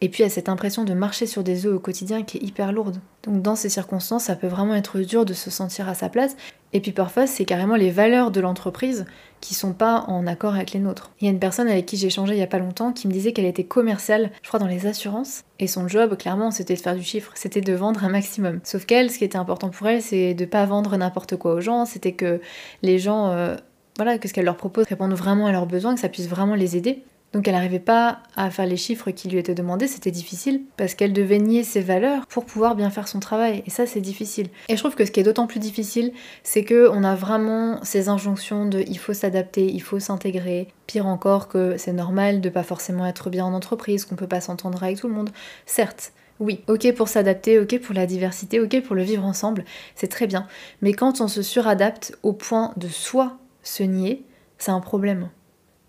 Et 0.00 0.08
puis 0.08 0.24
a 0.24 0.28
cette 0.28 0.48
impression 0.48 0.84
de 0.84 0.92
marcher 0.92 1.26
sur 1.26 1.42
des 1.42 1.66
œufs 1.66 1.74
au 1.74 1.78
quotidien 1.78 2.22
qui 2.22 2.38
est 2.38 2.42
hyper 2.42 2.72
lourde. 2.72 2.98
Donc 3.22 3.42
dans 3.42 3.56
ces 3.56 3.68
circonstances, 3.68 4.24
ça 4.24 4.36
peut 4.36 4.46
vraiment 4.46 4.74
être 4.74 5.00
dur 5.00 5.24
de 5.24 5.32
se 5.32 5.50
sentir 5.50 5.88
à 5.88 5.94
sa 5.94 6.08
place. 6.08 6.36
Et 6.72 6.80
puis 6.80 6.92
parfois, 6.92 7.26
c'est 7.26 7.44
carrément 7.44 7.76
les 7.76 7.90
valeurs 7.90 8.30
de 8.30 8.40
l'entreprise 8.40 9.06
qui 9.40 9.54
sont 9.54 9.72
pas 9.72 10.04
en 10.08 10.26
accord 10.26 10.54
avec 10.54 10.72
les 10.72 10.80
nôtres. 10.80 11.10
Il 11.20 11.24
y 11.24 11.28
a 11.28 11.30
une 11.30 11.38
personne 11.38 11.68
avec 11.68 11.86
qui 11.86 11.96
j'ai 11.96 12.08
échangé 12.08 12.34
il 12.34 12.38
y 12.38 12.42
a 12.42 12.46
pas 12.46 12.58
longtemps 12.58 12.92
qui 12.92 13.08
me 13.08 13.12
disait 13.12 13.32
qu'elle 13.32 13.46
était 13.46 13.64
commerciale, 13.64 14.30
je 14.42 14.48
crois 14.48 14.60
dans 14.60 14.66
les 14.66 14.86
assurances, 14.86 15.44
et 15.58 15.66
son 15.66 15.88
job, 15.88 16.16
clairement, 16.16 16.50
c'était 16.50 16.74
de 16.74 16.80
faire 16.80 16.94
du 16.94 17.02
chiffre, 17.02 17.32
c'était 17.34 17.60
de 17.60 17.72
vendre 17.72 18.04
un 18.04 18.08
maximum. 18.08 18.60
Sauf 18.64 18.84
qu'elle, 18.84 19.10
ce 19.10 19.18
qui 19.18 19.24
était 19.24 19.38
important 19.38 19.70
pour 19.70 19.86
elle, 19.88 20.02
c'est 20.02 20.34
de 20.34 20.44
pas 20.44 20.64
vendre 20.66 20.96
n'importe 20.96 21.36
quoi 21.36 21.54
aux 21.54 21.60
gens, 21.60 21.86
c'était 21.86 22.12
que 22.12 22.40
les 22.82 22.98
gens, 22.98 23.30
euh, 23.30 23.56
voilà, 23.96 24.18
que 24.18 24.28
ce 24.28 24.34
qu'elle 24.34 24.44
leur 24.44 24.56
propose 24.56 24.86
réponde 24.86 25.14
vraiment 25.14 25.46
à 25.46 25.52
leurs 25.52 25.66
besoins, 25.66 25.94
que 25.94 26.00
ça 26.00 26.08
puisse 26.08 26.28
vraiment 26.28 26.54
les 26.54 26.76
aider. 26.76 27.02
Donc 27.32 27.46
elle 27.48 27.54
n'arrivait 27.54 27.78
pas 27.80 28.20
à 28.34 28.50
faire 28.50 28.66
les 28.66 28.76
chiffres 28.76 29.10
qui 29.10 29.28
lui 29.28 29.38
étaient 29.38 29.54
demandés, 29.54 29.88
c'était 29.88 30.10
difficile, 30.10 30.62
parce 30.76 30.94
qu'elle 30.94 31.12
devait 31.12 31.38
nier 31.38 31.64
ses 31.64 31.82
valeurs 31.82 32.26
pour 32.26 32.46
pouvoir 32.46 32.76
bien 32.76 32.88
faire 32.88 33.08
son 33.08 33.20
travail, 33.20 33.62
et 33.66 33.70
ça 33.70 33.84
c'est 33.84 34.00
difficile. 34.00 34.48
Et 34.68 34.76
je 34.76 34.80
trouve 34.80 34.94
que 34.94 35.04
ce 35.04 35.10
qui 35.10 35.20
est 35.20 35.24
d'autant 35.24 35.46
plus 35.46 35.60
difficile, 35.60 36.12
c'est 36.42 36.64
que 36.64 36.88
on 36.88 37.04
a 37.04 37.14
vraiment 37.14 37.82
ces 37.82 38.08
injonctions 38.08 38.64
de 38.66 38.80
il 38.86 38.98
faut 38.98 39.12
s'adapter, 39.12 39.66
il 39.66 39.82
faut 39.82 40.00
s'intégrer, 40.00 40.68
pire 40.86 41.06
encore 41.06 41.48
que 41.48 41.76
c'est 41.76 41.92
normal 41.92 42.40
de 42.40 42.48
pas 42.48 42.62
forcément 42.62 43.06
être 43.06 43.28
bien 43.28 43.44
en 43.44 43.52
entreprise, 43.52 44.04
qu'on 44.04 44.16
peut 44.16 44.26
pas 44.26 44.40
s'entendre 44.40 44.82
avec 44.82 45.00
tout 45.00 45.08
le 45.08 45.14
monde. 45.14 45.30
Certes, 45.66 46.12
oui, 46.38 46.62
ok 46.68 46.94
pour 46.94 47.08
s'adapter, 47.08 47.58
ok 47.58 47.80
pour 47.80 47.94
la 47.94 48.06
diversité, 48.06 48.60
ok 48.60 48.82
pour 48.82 48.94
le 48.94 49.02
vivre 49.02 49.24
ensemble, 49.24 49.64
c'est 49.94 50.08
très 50.08 50.26
bien. 50.26 50.46
Mais 50.80 50.92
quand 50.92 51.20
on 51.20 51.28
se 51.28 51.42
suradapte 51.42 52.16
au 52.22 52.32
point 52.32 52.72
de 52.76 52.88
soi 52.88 53.36
se 53.62 53.82
nier, 53.82 54.24
c'est 54.58 54.70
un 54.70 54.80
problème 54.80 55.28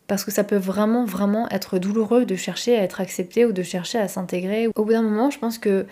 parce 0.08 0.24
que 0.24 0.32
ça 0.32 0.44
peut 0.44 0.58
vraiment, 0.58 1.06
vraiment 1.06 1.50
être 1.50 1.80
douloureux 1.80 2.26
de 2.26 2.36
chercher 2.36 2.78
à 2.78 2.84
être 2.84 3.02
accepté 3.02 3.46
ou 3.46 3.52
de 3.52 3.64
chercher 3.64 4.00
à 4.00 4.08
s'intégrer. 4.08 4.68
Au 4.76 4.86
bout 4.86 4.94
d'un 4.94 5.02
moment, 5.02 5.30
je 5.30 5.40
pense 5.40 5.58
que 5.58 5.86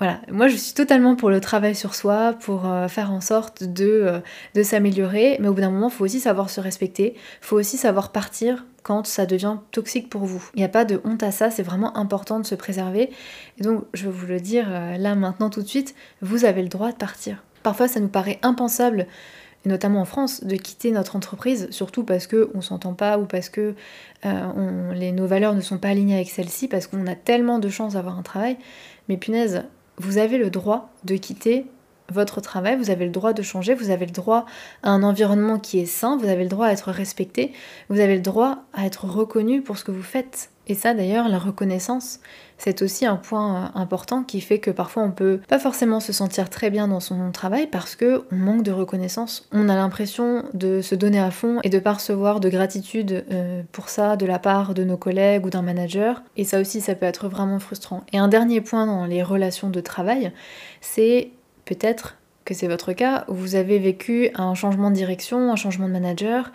voilà, 0.00 0.20
moi 0.28 0.48
je 0.48 0.56
suis 0.56 0.74
totalement 0.74 1.14
pour 1.14 1.30
le 1.30 1.40
travail 1.40 1.76
sur 1.76 1.94
soi, 1.94 2.34
pour 2.40 2.66
euh, 2.66 2.88
faire 2.88 3.12
en 3.12 3.20
sorte 3.20 3.62
de, 3.62 3.86
euh, 3.86 4.20
de 4.54 4.62
s'améliorer, 4.62 5.36
mais 5.40 5.46
au 5.46 5.54
bout 5.54 5.60
d'un 5.60 5.70
moment, 5.70 5.88
il 5.88 5.94
faut 5.94 6.04
aussi 6.04 6.18
savoir 6.18 6.50
se 6.50 6.60
respecter, 6.60 7.14
il 7.14 7.46
faut 7.46 7.56
aussi 7.56 7.76
savoir 7.76 8.10
partir 8.10 8.64
quand 8.82 9.06
ça 9.06 9.24
devient 9.24 9.56
toxique 9.70 10.10
pour 10.10 10.24
vous. 10.24 10.50
Il 10.54 10.58
n'y 10.58 10.64
a 10.64 10.68
pas 10.68 10.84
de 10.84 11.00
honte 11.04 11.22
à 11.22 11.30
ça, 11.30 11.50
c'est 11.50 11.62
vraiment 11.62 11.96
important 11.96 12.40
de 12.40 12.44
se 12.44 12.56
préserver. 12.56 13.10
Et 13.58 13.62
donc, 13.62 13.84
je 13.94 14.04
vais 14.04 14.10
vous 14.10 14.26
le 14.26 14.40
dire 14.40 14.66
euh, 14.68 14.96
là 14.98 15.14
maintenant 15.14 15.48
tout 15.48 15.62
de 15.62 15.68
suite, 15.68 15.94
vous 16.22 16.44
avez 16.44 16.62
le 16.62 16.68
droit 16.68 16.90
de 16.90 16.96
partir. 16.96 17.44
Parfois, 17.62 17.86
ça 17.86 18.00
nous 18.00 18.08
paraît 18.08 18.40
impensable 18.42 19.06
et 19.64 19.68
notamment 19.68 20.00
en 20.00 20.04
France, 20.04 20.44
de 20.44 20.56
quitter 20.56 20.90
notre 20.90 21.16
entreprise, 21.16 21.68
surtout 21.70 22.04
parce 22.04 22.26
qu'on 22.26 22.56
ne 22.56 22.60
s'entend 22.60 22.94
pas 22.94 23.18
ou 23.18 23.24
parce 23.24 23.48
que 23.48 23.74
euh, 24.26 25.12
nos 25.12 25.26
valeurs 25.26 25.54
ne 25.54 25.60
sont 25.60 25.78
pas 25.78 25.88
alignées 25.88 26.14
avec 26.14 26.30
celles-ci, 26.30 26.68
parce 26.68 26.86
qu'on 26.86 27.06
a 27.06 27.14
tellement 27.14 27.58
de 27.58 27.68
chance 27.68 27.94
d'avoir 27.94 28.18
un 28.18 28.22
travail. 28.22 28.56
Mais 29.08 29.16
punaise, 29.16 29.64
vous 29.98 30.18
avez 30.18 30.38
le 30.38 30.50
droit 30.50 30.90
de 31.04 31.16
quitter 31.16 31.66
votre 32.12 32.40
travail, 32.40 32.76
vous 32.76 32.90
avez 32.90 33.06
le 33.06 33.10
droit 33.10 33.32
de 33.32 33.42
changer, 33.42 33.74
vous 33.74 33.90
avez 33.90 34.06
le 34.06 34.12
droit 34.12 34.44
à 34.82 34.90
un 34.90 35.02
environnement 35.02 35.58
qui 35.58 35.78
est 35.78 35.86
sain, 35.86 36.18
vous 36.18 36.28
avez 36.28 36.42
le 36.42 36.50
droit 36.50 36.66
à 36.66 36.72
être 36.72 36.90
respecté, 36.90 37.52
vous 37.88 38.00
avez 38.00 38.16
le 38.16 38.20
droit 38.20 38.64
à 38.74 38.84
être 38.84 39.06
reconnu 39.06 39.62
pour 39.62 39.78
ce 39.78 39.84
que 39.84 39.92
vous 39.92 40.02
faites. 40.02 40.50
Et 40.66 40.74
ça 40.74 40.94
d'ailleurs, 40.94 41.28
la 41.28 41.38
reconnaissance, 41.38 42.20
c'est 42.56 42.82
aussi 42.82 43.04
un 43.04 43.16
point 43.16 43.64
euh, 43.64 43.78
important 43.78 44.22
qui 44.22 44.40
fait 44.40 44.58
que 44.58 44.70
parfois 44.70 45.02
on 45.02 45.10
peut 45.10 45.40
pas 45.48 45.58
forcément 45.58 46.00
se 46.00 46.12
sentir 46.12 46.48
très 46.48 46.70
bien 46.70 46.88
dans 46.88 47.00
son 47.00 47.30
travail 47.32 47.66
parce 47.66 47.96
que 47.96 48.24
on 48.32 48.36
manque 48.36 48.62
de 48.62 48.72
reconnaissance. 48.72 49.48
On 49.52 49.68
a 49.68 49.74
l'impression 49.74 50.44
de 50.54 50.80
se 50.80 50.94
donner 50.94 51.20
à 51.20 51.30
fond 51.30 51.60
et 51.62 51.68
de 51.68 51.78
pas 51.78 51.92
recevoir 51.92 52.40
de 52.40 52.48
gratitude 52.48 53.24
euh, 53.30 53.62
pour 53.72 53.88
ça 53.88 54.16
de 54.16 54.26
la 54.26 54.38
part 54.38 54.74
de 54.74 54.84
nos 54.84 54.96
collègues 54.96 55.44
ou 55.46 55.50
d'un 55.50 55.62
manager. 55.62 56.22
Et 56.36 56.44
ça 56.44 56.60
aussi, 56.60 56.80
ça 56.80 56.94
peut 56.94 57.06
être 57.06 57.28
vraiment 57.28 57.58
frustrant. 57.58 58.04
Et 58.12 58.18
un 58.18 58.28
dernier 58.28 58.60
point 58.60 58.86
dans 58.86 59.04
les 59.04 59.22
relations 59.22 59.68
de 59.68 59.80
travail, 59.80 60.32
c'est 60.80 61.30
peut-être 61.64 62.16
que 62.44 62.54
c'est 62.54 62.68
votre 62.68 62.92
cas, 62.92 63.24
vous 63.28 63.54
avez 63.54 63.78
vécu 63.78 64.30
un 64.34 64.54
changement 64.54 64.90
de 64.90 64.94
direction, 64.94 65.50
un 65.50 65.56
changement 65.56 65.88
de 65.88 65.92
manager, 65.92 66.52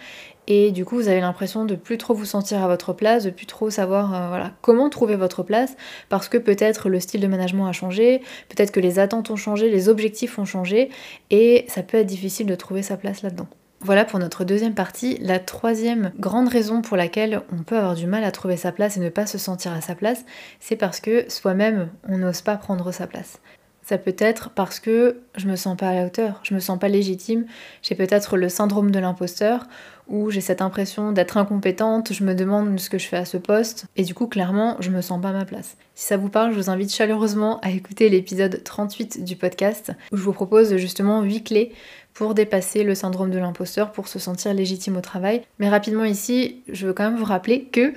et 0.50 0.72
du 0.72 0.84
coup 0.84 0.96
vous 0.96 1.08
avez 1.08 1.22
l'impression 1.22 1.64
de 1.64 1.76
plus 1.76 1.98
trop 1.98 2.14
vous 2.14 2.26
sentir 2.26 2.62
à 2.62 2.68
votre 2.68 2.92
place, 2.92 3.24
de 3.24 3.30
plus 3.30 3.46
trop 3.46 3.70
savoir 3.70 4.34
euh, 4.34 4.48
comment 4.62 4.90
trouver 4.90 5.16
votre 5.16 5.44
place, 5.44 5.78
parce 6.10 6.28
que 6.28 6.38
peut-être 6.38 6.90
le 6.90 7.00
style 7.00 7.22
de 7.22 7.28
management 7.28 7.68
a 7.68 7.72
changé, 7.72 8.22
peut-être 8.50 8.72
que 8.72 8.82
les 8.82 9.00
attentes 9.00 9.30
ont 9.30 9.38
changé, 9.38 9.70
les 9.70 9.88
objectifs 9.88 10.38
ont 10.38 10.46
changé, 10.46 10.90
et 11.30 11.64
ça 11.70 11.84
peut 11.84 11.98
être 11.98 12.08
difficile 12.08 12.48
de 12.48 12.56
trouver 12.56 12.82
sa 12.82 12.98
place 12.98 13.22
là-dedans. 13.22 13.48
Voilà 13.82 14.04
pour 14.04 14.20
notre 14.20 14.44
deuxième 14.44 14.74
partie. 14.74 15.18
La 15.22 15.40
troisième 15.40 16.12
grande 16.20 16.50
raison 16.50 16.82
pour 16.82 16.98
laquelle 16.98 17.42
on 17.54 17.64
peut 17.64 17.78
avoir 17.78 17.96
du 17.96 18.08
mal 18.08 18.26
à 18.26 18.32
trouver 18.32 18.58
sa 18.58 18.74
place 18.74 18.98
et 18.98 19.00
ne 19.00 19.08
pas 19.08 19.26
se 19.26 19.38
sentir 19.38 19.72
à 19.72 19.80
sa 19.80 19.96
place, 19.96 20.26
c'est 20.60 20.76
parce 20.76 21.00
que 21.00 21.30
soi-même, 21.30 21.88
on 22.10 22.18
n'ose 22.18 22.42
pas 22.42 22.58
prendre 22.58 22.92
sa 22.92 23.08
place. 23.08 23.40
Ça 23.82 23.98
peut 23.98 24.16
être 24.20 24.50
parce 24.52 24.80
que 24.80 25.22
je 25.36 25.48
me 25.48 25.56
sens 25.56 25.78
pas 25.78 25.90
à 25.90 25.96
la 25.96 26.06
hauteur, 26.06 26.42
je 26.44 26.54
me 26.54 26.60
sens 26.60 26.78
pas 26.78 26.90
légitime, 26.90 27.46
j'ai 27.82 27.96
peut-être 27.96 28.38
le 28.38 28.48
syndrome 28.50 28.92
de 28.92 29.00
l'imposteur, 29.00 29.66
où 30.10 30.30
j'ai 30.30 30.42
cette 30.42 30.62
impression 30.62 31.12
d'être 31.12 31.38
incompétente, 31.38 32.14
je 32.14 32.24
me 32.24 32.34
demande 32.34 32.80
ce 32.80 32.90
que 32.90 32.98
je 32.98 33.08
fais 33.08 33.18
à 33.18 33.26
ce 33.26 33.38
poste, 33.38 33.86
et 33.96 34.04
du 34.04 34.14
coup 34.14 34.28
clairement 34.28 34.76
je 34.80 34.90
me 34.90 35.02
sens 35.02 35.22
pas 35.22 35.30
à 35.30 35.34
ma 35.34 35.46
place. 35.46 35.78
Si 35.96 36.06
ça 36.06 36.18
vous 36.18 36.30
parle, 36.30 36.52
je 36.54 36.58
vous 36.58 36.70
invite 36.70 36.94
chaleureusement 36.94 37.60
à 37.62 37.72
écouter 37.72 38.10
l'épisode 38.10 38.64
38 38.64 39.24
du 39.24 39.36
podcast, 39.36 39.92
où 40.12 40.18
je 40.18 40.24
vous 40.24 40.34
propose 40.34 40.76
justement 40.78 41.22
8 41.22 41.44
clés 41.44 41.72
pour 42.14 42.34
dépasser 42.34 42.84
le 42.84 42.96
syndrome 42.96 43.32
de 43.32 43.38
l'imposteur, 43.38 43.92
pour 43.92 44.08
se 44.08 44.20
sentir 44.20 44.54
légitime 44.54 44.98
au 44.98 45.02
travail. 45.02 45.42
Mais 45.58 45.70
rapidement 45.70 46.04
ici, 46.04 46.64
je 46.68 46.88
veux 46.88 46.94
quand 46.94 47.10
même 47.10 47.20
vous 47.20 47.26
rappeler 47.26 47.66
que 47.66 47.94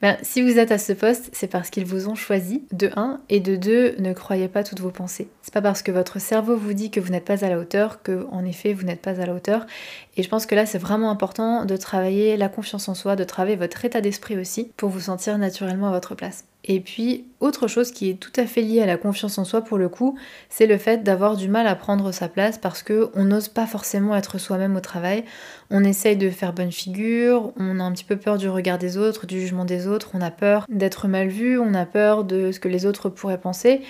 ben, 0.00 0.16
si 0.22 0.40
vous 0.40 0.58
êtes 0.58 0.72
à 0.72 0.78
ce 0.78 0.94
poste, 0.94 1.28
c'est 1.34 1.46
parce 1.46 1.68
qu'ils 1.68 1.84
vous 1.84 2.08
ont 2.08 2.14
choisi, 2.14 2.64
de 2.72 2.90
1, 2.96 3.20
et 3.28 3.38
de 3.38 3.56
2, 3.56 3.96
ne 3.98 4.14
croyez 4.14 4.48
pas 4.48 4.64
toutes 4.64 4.80
vos 4.80 4.90
pensées. 4.90 5.28
C'est 5.42 5.52
pas 5.52 5.60
parce 5.60 5.82
que 5.82 5.92
votre 5.92 6.18
cerveau 6.18 6.56
vous 6.56 6.72
dit 6.72 6.90
que 6.90 7.00
vous 7.00 7.10
n'êtes 7.10 7.26
pas 7.26 7.44
à 7.44 7.50
la 7.50 7.58
hauteur 7.58 8.02
que, 8.02 8.26
en 8.30 8.46
effet, 8.46 8.72
vous 8.72 8.84
n'êtes 8.84 9.02
pas 9.02 9.20
à 9.20 9.26
la 9.26 9.34
hauteur. 9.34 9.66
Et 10.16 10.22
je 10.22 10.28
pense 10.30 10.46
que 10.46 10.54
là, 10.54 10.64
c'est 10.64 10.78
vraiment 10.78 11.10
important 11.10 11.49
de 11.64 11.76
travailler 11.76 12.36
la 12.36 12.48
confiance 12.48 12.88
en 12.88 12.94
soi, 12.94 13.16
de 13.16 13.24
travailler 13.24 13.56
votre 13.56 13.84
état 13.84 14.00
d'esprit 14.00 14.38
aussi, 14.38 14.70
pour 14.76 14.88
vous 14.88 15.00
sentir 15.00 15.36
naturellement 15.38 15.88
à 15.88 15.92
votre 15.92 16.14
place. 16.14 16.44
Et 16.64 16.80
puis, 16.80 17.24
autre 17.40 17.68
chose 17.68 17.90
qui 17.90 18.10
est 18.10 18.14
tout 18.14 18.32
à 18.36 18.44
fait 18.44 18.60
liée 18.60 18.82
à 18.82 18.86
la 18.86 18.98
confiance 18.98 19.38
en 19.38 19.44
soi 19.44 19.62
pour 19.62 19.78
le 19.78 19.88
coup, 19.88 20.18
c'est 20.50 20.66
le 20.66 20.76
fait 20.76 21.02
d'avoir 21.02 21.36
du 21.36 21.48
mal 21.48 21.66
à 21.66 21.74
prendre 21.74 22.12
sa 22.12 22.28
place 22.28 22.58
parce 22.58 22.82
que 22.82 23.10
on 23.14 23.24
n'ose 23.24 23.48
pas 23.48 23.66
forcément 23.66 24.14
être 24.14 24.36
soi-même 24.36 24.76
au 24.76 24.80
travail. 24.80 25.24
On 25.70 25.82
essaye 25.82 26.18
de 26.18 26.28
faire 26.28 26.52
bonne 26.52 26.70
figure, 26.70 27.52
on 27.56 27.80
a 27.80 27.82
un 27.82 27.92
petit 27.92 28.04
peu 28.04 28.16
peur 28.16 28.36
du 28.36 28.48
regard 28.48 28.76
des 28.76 28.98
autres, 28.98 29.26
du 29.26 29.40
jugement 29.40 29.64
des 29.64 29.86
autres, 29.86 30.10
on 30.12 30.20
a 30.20 30.30
peur 30.30 30.66
d'être 30.68 31.08
mal 31.08 31.28
vu, 31.28 31.58
on 31.58 31.72
a 31.72 31.86
peur 31.86 32.24
de 32.24 32.52
ce 32.52 32.60
que 32.60 32.68
les 32.68 32.84
autres 32.84 33.08
pourraient 33.08 33.40
penser. 33.40 33.80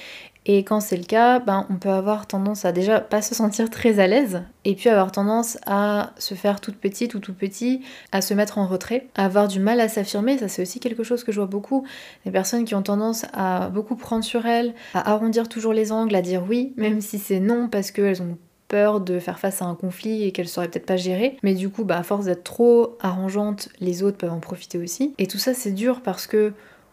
Et 0.47 0.65
quand 0.65 0.81
c'est 0.81 0.97
le 0.97 1.05
cas, 1.05 1.39
ben, 1.39 1.67
on 1.71 1.77
peut 1.77 1.91
avoir 1.91 2.27
tendance 2.27 2.65
à 2.65 2.73
déjà 2.73 3.01
pas 3.01 3.23
se 3.23 3.35
sentir 3.35 3.69
très 3.69 4.01
à 4.01 4.07
l'aise, 4.07 4.43
et 4.65 4.75
puis 4.75 4.89
avoir 4.89 5.13
tendance 5.13 5.59
à 5.67 6.13
se 6.19 6.35
faire 6.35 6.61
toute 6.61 6.77
petite 6.77 7.15
ou 7.15 7.19
tout 7.19 7.35
petit, 7.35 7.83
à 8.13 8.23
se 8.23 8.33
mettre 8.35 8.59
en 8.59 8.67
retrait, 8.67 9.09
à 9.17 9.27
avoir 9.27 9.49
du 9.49 9.61
mal 9.61 9.81
à 9.81 9.89
s'affirmer. 9.89 10.39
Ça, 10.39 10.49
c'est 10.49 10.63
aussi 10.63 10.81
quelque 10.81 11.03
chose 11.03 11.25
que 11.25 11.33
je 11.33 11.41
vois 11.41 11.47
beaucoup. 11.47 11.87
Des 12.25 12.31
personnes 12.31 12.65
qui 12.65 12.75
ont 12.75 12.83
tendance 12.83 13.27
à 13.35 13.69
beaucoup 13.69 13.97
prendre 13.97 14.25
sur 14.25 14.47
elles, 14.47 14.75
à 14.95 15.11
arrondir 15.11 15.49
toujours 15.49 15.73
les 15.73 15.93
angles, 15.93 16.15
à 16.15 16.23
dire 16.23 16.43
oui, 16.49 16.73
même 16.77 17.01
si 17.01 17.19
c'est 17.19 17.41
non, 17.41 17.69
parce 17.69 17.91
qu'elles 17.91 18.23
ont 18.23 18.39
peur 18.69 19.01
de 19.01 19.19
faire 19.19 19.39
face 19.39 19.61
à 19.61 19.67
un 19.67 19.75
conflit 19.75 20.23
et 20.23 20.33
qu'elles 20.33 20.49
sauraient 20.49 20.69
peut-être 20.69 20.87
pas 20.87 20.97
gérer. 20.97 21.37
Mais 21.43 21.55
du 21.55 21.69
coup, 21.69 21.85
bah, 21.85 21.99
à 21.99 22.03
force 22.03 22.27
d'être 22.27 22.45
trop 22.45 22.97
arrangeante, 23.01 23.69
les 23.81 24.03
autres 24.03 24.17
peuvent 24.17 24.33
en 24.33 24.41
profiter 24.41 24.79
aussi. 24.79 25.13
Et 25.19 25.27
tout 25.27 25.39
ça, 25.39 25.53
c'est 25.55 25.73
dur 25.73 26.01
parce 26.01 26.27
que 26.27 26.53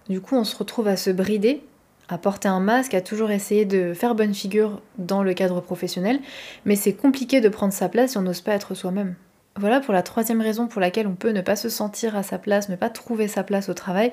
du 0.10 0.22
coup, 0.22 0.36
on 0.36 0.44
se 0.44 0.56
retrouve 0.58 0.88
à 0.88 0.98
se 0.98 1.10
brider 1.10 1.62
à 2.10 2.18
porter 2.18 2.48
un 2.48 2.60
masque, 2.60 2.94
à 2.94 3.02
toujours 3.02 3.32
essayer 3.32 3.66
de 3.66 3.94
faire 3.94 4.16
bonne 4.16 4.34
figure 4.34 4.82
dans 4.98 5.24
le 5.24 5.34
cadre 5.34 5.62
professionnel, 5.62 6.20
mais 6.66 6.76
c'est 6.76 6.94
compliqué 6.94 7.42
de 7.42 7.50
prendre 7.50 7.74
sa 7.74 7.90
place 7.90 8.12
si 8.12 8.18
on 8.18 8.22
n'ose 8.22 8.42
pas 8.42 8.54
être 8.54 8.76
soi-même. 8.76 9.16
Voilà 9.60 9.80
pour 9.80 9.94
la 9.94 10.04
troisième 10.04 10.42
raison 10.42 10.68
pour 10.68 10.80
laquelle 10.80 11.08
on 11.08 11.16
peut 11.16 11.32
ne 11.32 11.42
pas 11.42 11.56
se 11.56 11.70
sentir 11.70 12.16
à 12.16 12.24
sa 12.24 12.38
place, 12.38 12.70
ne 12.70 12.76
pas 12.76 12.90
trouver 12.90 13.28
sa 13.28 13.44
place 13.44 13.70
au 13.70 13.74
travail, 13.74 14.12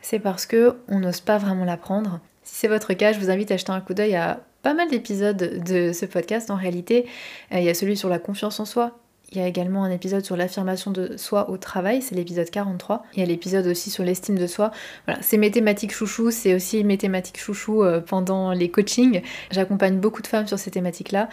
c'est 0.00 0.18
parce 0.18 0.46
que 0.46 0.76
on 0.88 1.00
n'ose 1.00 1.20
pas 1.20 1.38
vraiment 1.38 1.64
la 1.64 1.76
prendre. 1.76 2.20
Si 2.42 2.54
c'est 2.54 2.68
votre 2.68 2.94
cas, 2.94 3.12
je 3.12 3.18
vous 3.18 3.30
invite 3.30 3.50
à 3.50 3.56
jeter 3.56 3.72
un 3.72 3.80
coup 3.80 3.94
d'œil 3.94 4.16
à 4.16 4.40
pas 4.62 4.74
mal 4.74 4.88
d'épisodes 4.88 5.62
de 5.64 5.92
ce 5.92 6.06
podcast 6.06 6.50
en 6.50 6.56
réalité. 6.56 7.06
Euh, 7.52 7.58
il 7.58 7.64
y 7.64 7.68
a 7.68 7.74
celui 7.74 7.96
sur 7.96 8.08
la 8.08 8.18
confiance 8.18 8.58
en 8.58 8.64
soi, 8.64 8.98
il 9.32 9.38
y 9.38 9.40
a 9.40 9.46
également 9.46 9.82
un 9.84 9.90
épisode 9.90 10.24
sur 10.24 10.36
l'affirmation 10.36 10.92
de 10.92 11.16
soi 11.16 11.50
au 11.50 11.56
travail, 11.56 12.00
c'est 12.00 12.14
l'épisode 12.14 12.48
43. 12.48 13.04
Il 13.14 13.20
y 13.20 13.22
a 13.22 13.26
l'épisode 13.26 13.66
aussi 13.66 13.90
sur 13.90 14.04
l'estime 14.04 14.38
de 14.38 14.46
soi. 14.46 14.70
Voilà, 15.06 15.20
c'est 15.22 15.36
mes 15.36 15.50
thématiques 15.50 15.92
chouchou, 15.92 16.30
c'est 16.30 16.54
aussi 16.54 16.84
mes 16.84 16.96
thématiques 16.96 17.38
chouchou 17.40 17.82
euh, 17.82 18.00
pendant 18.00 18.52
les 18.52 18.70
coachings. 18.70 19.22
J'accompagne 19.50 19.98
beaucoup 19.98 20.22
de 20.22 20.28
femmes 20.28 20.46
sur 20.46 20.58
ces 20.58 20.70
thématiques-là. 20.70 21.28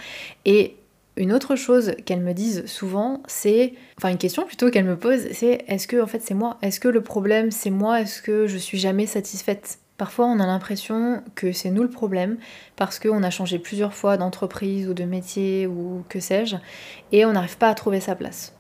Et 0.46 0.76
Une 1.16 1.32
autre 1.32 1.56
chose 1.56 1.94
qu'elles 2.06 2.22
me 2.22 2.34
disent 2.34 2.66
souvent, 2.66 3.22
c'est, 3.28 3.74
enfin 4.00 4.10
une 4.10 4.18
question 4.18 4.46
plutôt 4.48 4.72
qu'elles 4.72 4.86
me 4.86 4.98
posent, 4.98 5.28
c'est 5.32 5.64
est-ce 5.68 5.88
que 5.88 6.02
en 6.02 6.08
fait 6.08 6.22
c'est 6.24 6.34
moi? 6.34 6.58
Est-ce 6.64 6.80
que 6.80 6.88
le 6.88 7.02
problème 7.02 7.52
c'est 7.52 7.70
moi? 7.70 8.02
Est-ce 8.02 8.22
que 8.24 8.48
je 8.48 8.58
suis 8.58 8.80
jamais 8.80 9.06
satisfaite? 9.06 9.78
Parfois 9.98 10.26
on 10.26 10.40
a 10.40 10.48
l'impression 10.48 11.24
que 11.36 11.52
c'est 11.52 11.70
nous 11.70 11.84
le 11.84 11.90
problème 11.90 12.38
parce 12.76 13.00
qu'on 13.00 13.24
a 13.24 13.30
changé 13.30 13.60
plusieurs 13.60 13.94
fois 13.94 14.18
d'entreprise 14.18 14.90
ou 14.90 14.94
de 14.94 15.04
métier 15.04 15.68
ou 15.68 16.04
que 16.10 16.20
sais-je 16.20 16.56
et 17.12 17.26
on 17.26 17.34
n'arrive 17.34 17.58
pas 17.58 17.70
à 17.70 17.76
trouver 17.76 18.00
sa 18.00 18.16
place. 18.16 18.56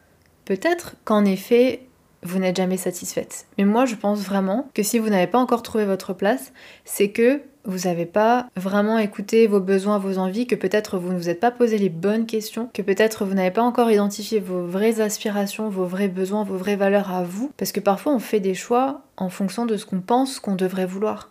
Peut-être 0.46 0.96
qu'en 1.06 1.26
effet 1.26 1.88
vous 2.24 2.40
n'êtes 2.40 2.58
jamais 2.58 2.78
satisfaite. 2.78 3.46
Mais 3.58 3.66
moi 3.66 3.86
je 3.86 3.96
pense 3.96 4.22
vraiment 4.22 4.70
que 4.74 4.84
si 4.84 5.00
vous 5.00 5.10
n'avez 5.10 5.28
pas 5.28 5.40
encore 5.40 5.64
trouvé 5.64 5.86
votre 5.86 6.14
place, 6.14 6.54
c'est 6.86 7.10
que 7.10 7.42
vous 7.66 7.88
n'avez 7.88 8.06
pas 8.06 8.48
vraiment 8.56 8.98
écouté 8.98 9.48
vos 9.48 9.62
besoins, 9.62 9.98
vos 9.98 10.18
envies, 10.18 10.48
que 10.48 10.56
peut-être 10.56 10.98
vous 10.98 11.14
ne 11.14 11.18
vous 11.18 11.30
êtes 11.30 11.40
pas 11.40 11.52
posé 11.52 11.78
les 11.78 11.90
bonnes 11.90 12.26
questions, 12.26 12.70
que 12.74 12.82
peut-être 12.82 13.26
vous 13.26 13.34
n'avez 13.34 13.52
pas 13.52 13.62
encore 13.62 13.90
identifié 13.90 14.40
vos 14.40 14.66
vraies 14.66 15.00
aspirations, 15.00 15.70
vos 15.70 15.86
vrais 15.86 16.10
besoins, 16.10 16.44
vos 16.44 16.58
vraies 16.58 16.76
valeurs 16.76 17.12
à 17.12 17.24
vous. 17.24 17.52
Parce 17.58 17.72
que 17.72 17.80
parfois 17.80 18.14
on 18.14 18.20
fait 18.20 18.42
des 18.42 18.54
choix 18.54 19.02
en 19.18 19.30
fonction 19.30 19.66
de 19.66 19.78
ce 19.78 19.86
qu'on 19.86 20.02
pense 20.02 20.40
qu'on 20.40 20.56
devrait 20.56 20.86
vouloir. 20.86 21.30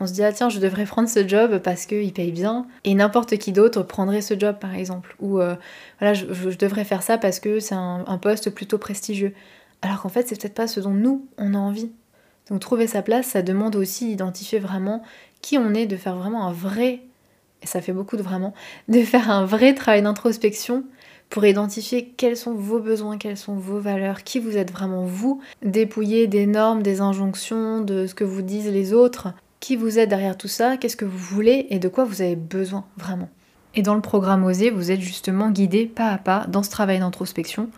On 0.00 0.06
se 0.06 0.12
dit 0.12 0.24
ah 0.24 0.32
tiens 0.32 0.48
je 0.48 0.58
devrais 0.58 0.84
prendre 0.84 1.08
ce 1.08 1.26
job 1.26 1.58
parce 1.58 1.86
qu'il 1.86 2.12
paye 2.12 2.32
bien 2.32 2.66
et 2.82 2.94
n'importe 2.94 3.38
qui 3.38 3.52
d'autre 3.52 3.82
prendrait 3.82 4.22
ce 4.22 4.38
job 4.38 4.56
par 4.60 4.74
exemple 4.74 5.14
ou 5.20 5.38
euh, 5.38 5.54
voilà 6.00 6.14
je, 6.14 6.26
devrais 6.58 6.84
faire 6.84 7.02
ça 7.04 7.16
parce 7.16 7.38
que 7.38 7.60
c'est 7.60 7.76
un, 7.76 8.04
un 8.06 8.18
poste 8.18 8.50
plutôt 8.50 8.76
prestigieux 8.76 9.32
alors 9.84 10.02
qu'en 10.02 10.08
fait 10.08 10.28
c'est 10.28 10.40
peut-être 10.40 10.54
pas 10.54 10.66
ce 10.66 10.80
dont 10.80 10.90
nous 10.90 11.26
on 11.38 11.54
a 11.54 11.58
envie 11.58 11.90
donc 12.50 12.60
trouver 12.60 12.86
sa 12.86 13.02
place 13.02 13.28
ça 13.28 13.42
demande 13.42 13.76
aussi 13.76 14.06
d'identifier 14.06 14.58
vraiment 14.58 15.02
qui 15.44 15.58
on 15.58 15.74
est, 15.74 15.84
de 15.84 15.96
faire 15.96 16.16
vraiment 16.16 16.46
un 16.46 16.52
vrai, 16.52 17.02
et 17.62 17.66
ça 17.66 17.82
fait 17.82 17.92
beaucoup 17.92 18.16
de 18.16 18.22
vraiment, 18.22 18.54
de 18.88 19.02
faire 19.02 19.30
un 19.30 19.44
vrai 19.44 19.74
travail 19.74 20.00
d'introspection 20.00 20.84
pour 21.28 21.44
identifier 21.44 22.14
quels 22.16 22.38
sont 22.38 22.54
vos 22.54 22.80
besoins, 22.80 23.18
quelles 23.18 23.36
sont 23.36 23.54
vos 23.54 23.78
valeurs, 23.78 24.24
qui 24.24 24.38
vous 24.38 24.56
êtes 24.56 24.72
vraiment 24.72 25.04
vous, 25.04 25.42
dépouiller 25.62 26.28
des 26.28 26.46
normes, 26.46 26.82
des 26.82 27.02
injonctions, 27.02 27.82
de 27.82 28.06
ce 28.06 28.14
que 28.14 28.24
vous 28.24 28.40
disent 28.40 28.70
les 28.70 28.94
autres, 28.94 29.34
qui 29.60 29.76
vous 29.76 29.98
êtes 29.98 30.08
derrière 30.08 30.38
tout 30.38 30.48
ça, 30.48 30.78
qu'est-ce 30.78 30.96
que 30.96 31.04
vous 31.04 31.18
voulez 31.18 31.66
et 31.68 31.78
de 31.78 31.88
quoi 31.88 32.04
vous 32.04 32.22
avez 32.22 32.36
besoin 32.36 32.86
vraiment. 32.96 33.28
Et 33.74 33.82
dans 33.82 33.94
le 33.94 34.00
programme 34.00 34.44
Oser, 34.44 34.70
vous 34.70 34.90
êtes 34.90 35.00
justement 35.00 35.50
guidé 35.50 35.84
pas 35.84 36.08
à 36.08 36.16
pas 36.16 36.46
dans 36.48 36.62
ce 36.62 36.70
travail 36.70 37.00
d'introspection 37.00 37.68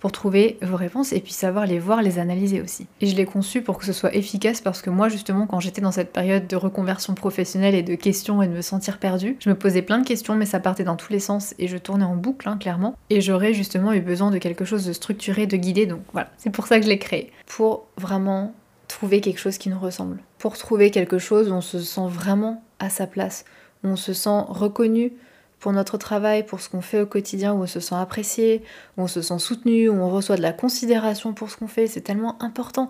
pour 0.00 0.12
trouver 0.12 0.58
vos 0.62 0.76
réponses 0.76 1.12
et 1.12 1.20
puis 1.20 1.32
savoir 1.32 1.66
les 1.66 1.78
voir, 1.78 2.02
les 2.02 2.18
analyser 2.18 2.60
aussi. 2.60 2.86
Et 3.00 3.06
je 3.06 3.16
l'ai 3.16 3.24
conçu 3.24 3.62
pour 3.62 3.78
que 3.78 3.84
ce 3.84 3.92
soit 3.92 4.14
efficace 4.14 4.60
parce 4.60 4.82
que 4.82 4.90
moi 4.90 5.08
justement 5.08 5.46
quand 5.46 5.60
j'étais 5.60 5.80
dans 5.80 5.92
cette 5.92 6.12
période 6.12 6.46
de 6.46 6.56
reconversion 6.56 7.14
professionnelle 7.14 7.74
et 7.74 7.82
de 7.82 7.94
questions 7.94 8.42
et 8.42 8.48
de 8.48 8.52
me 8.52 8.62
sentir 8.62 8.98
perdue, 8.98 9.36
je 9.40 9.48
me 9.48 9.54
posais 9.54 9.82
plein 9.82 9.98
de 9.98 10.06
questions 10.06 10.34
mais 10.34 10.46
ça 10.46 10.60
partait 10.60 10.84
dans 10.84 10.96
tous 10.96 11.12
les 11.12 11.20
sens 11.20 11.54
et 11.58 11.68
je 11.68 11.76
tournais 11.76 12.04
en 12.04 12.16
boucle 12.16 12.48
hein, 12.48 12.58
clairement. 12.58 12.94
Et 13.10 13.20
j'aurais 13.20 13.54
justement 13.54 13.92
eu 13.92 14.00
besoin 14.00 14.30
de 14.30 14.38
quelque 14.38 14.64
chose 14.64 14.84
de 14.84 14.92
structuré, 14.92 15.46
de 15.46 15.56
guidé 15.56 15.86
donc 15.86 16.00
voilà, 16.12 16.30
c'est 16.36 16.50
pour 16.50 16.66
ça 16.66 16.78
que 16.78 16.84
je 16.84 16.90
l'ai 16.90 16.98
créé. 16.98 17.32
Pour 17.46 17.86
vraiment 17.96 18.54
trouver 18.88 19.20
quelque 19.20 19.40
chose 19.40 19.58
qui 19.58 19.68
nous 19.68 19.78
ressemble. 19.78 20.18
Pour 20.38 20.56
trouver 20.56 20.90
quelque 20.90 21.18
chose 21.18 21.50
où 21.50 21.52
on 21.54 21.60
se 21.60 21.80
sent 21.80 22.08
vraiment 22.08 22.62
à 22.78 22.90
sa 22.90 23.06
place, 23.06 23.44
où 23.84 23.88
on 23.88 23.96
se 23.96 24.12
sent 24.12 24.44
reconnu, 24.48 25.12
pour 25.60 25.72
notre 25.72 25.98
travail, 25.98 26.44
pour 26.44 26.60
ce 26.60 26.68
qu'on 26.68 26.80
fait 26.80 27.00
au 27.00 27.06
quotidien, 27.06 27.52
où 27.54 27.62
on 27.62 27.66
se 27.66 27.80
sent 27.80 27.94
apprécié, 27.94 28.62
où 28.96 29.02
on 29.02 29.06
se 29.06 29.22
sent 29.22 29.38
soutenu, 29.38 29.88
où 29.88 29.94
on 29.94 30.10
reçoit 30.10 30.36
de 30.36 30.42
la 30.42 30.52
considération 30.52 31.32
pour 31.32 31.50
ce 31.50 31.56
qu'on 31.56 31.68
fait, 31.68 31.86
c'est 31.86 32.02
tellement 32.02 32.40
important, 32.42 32.88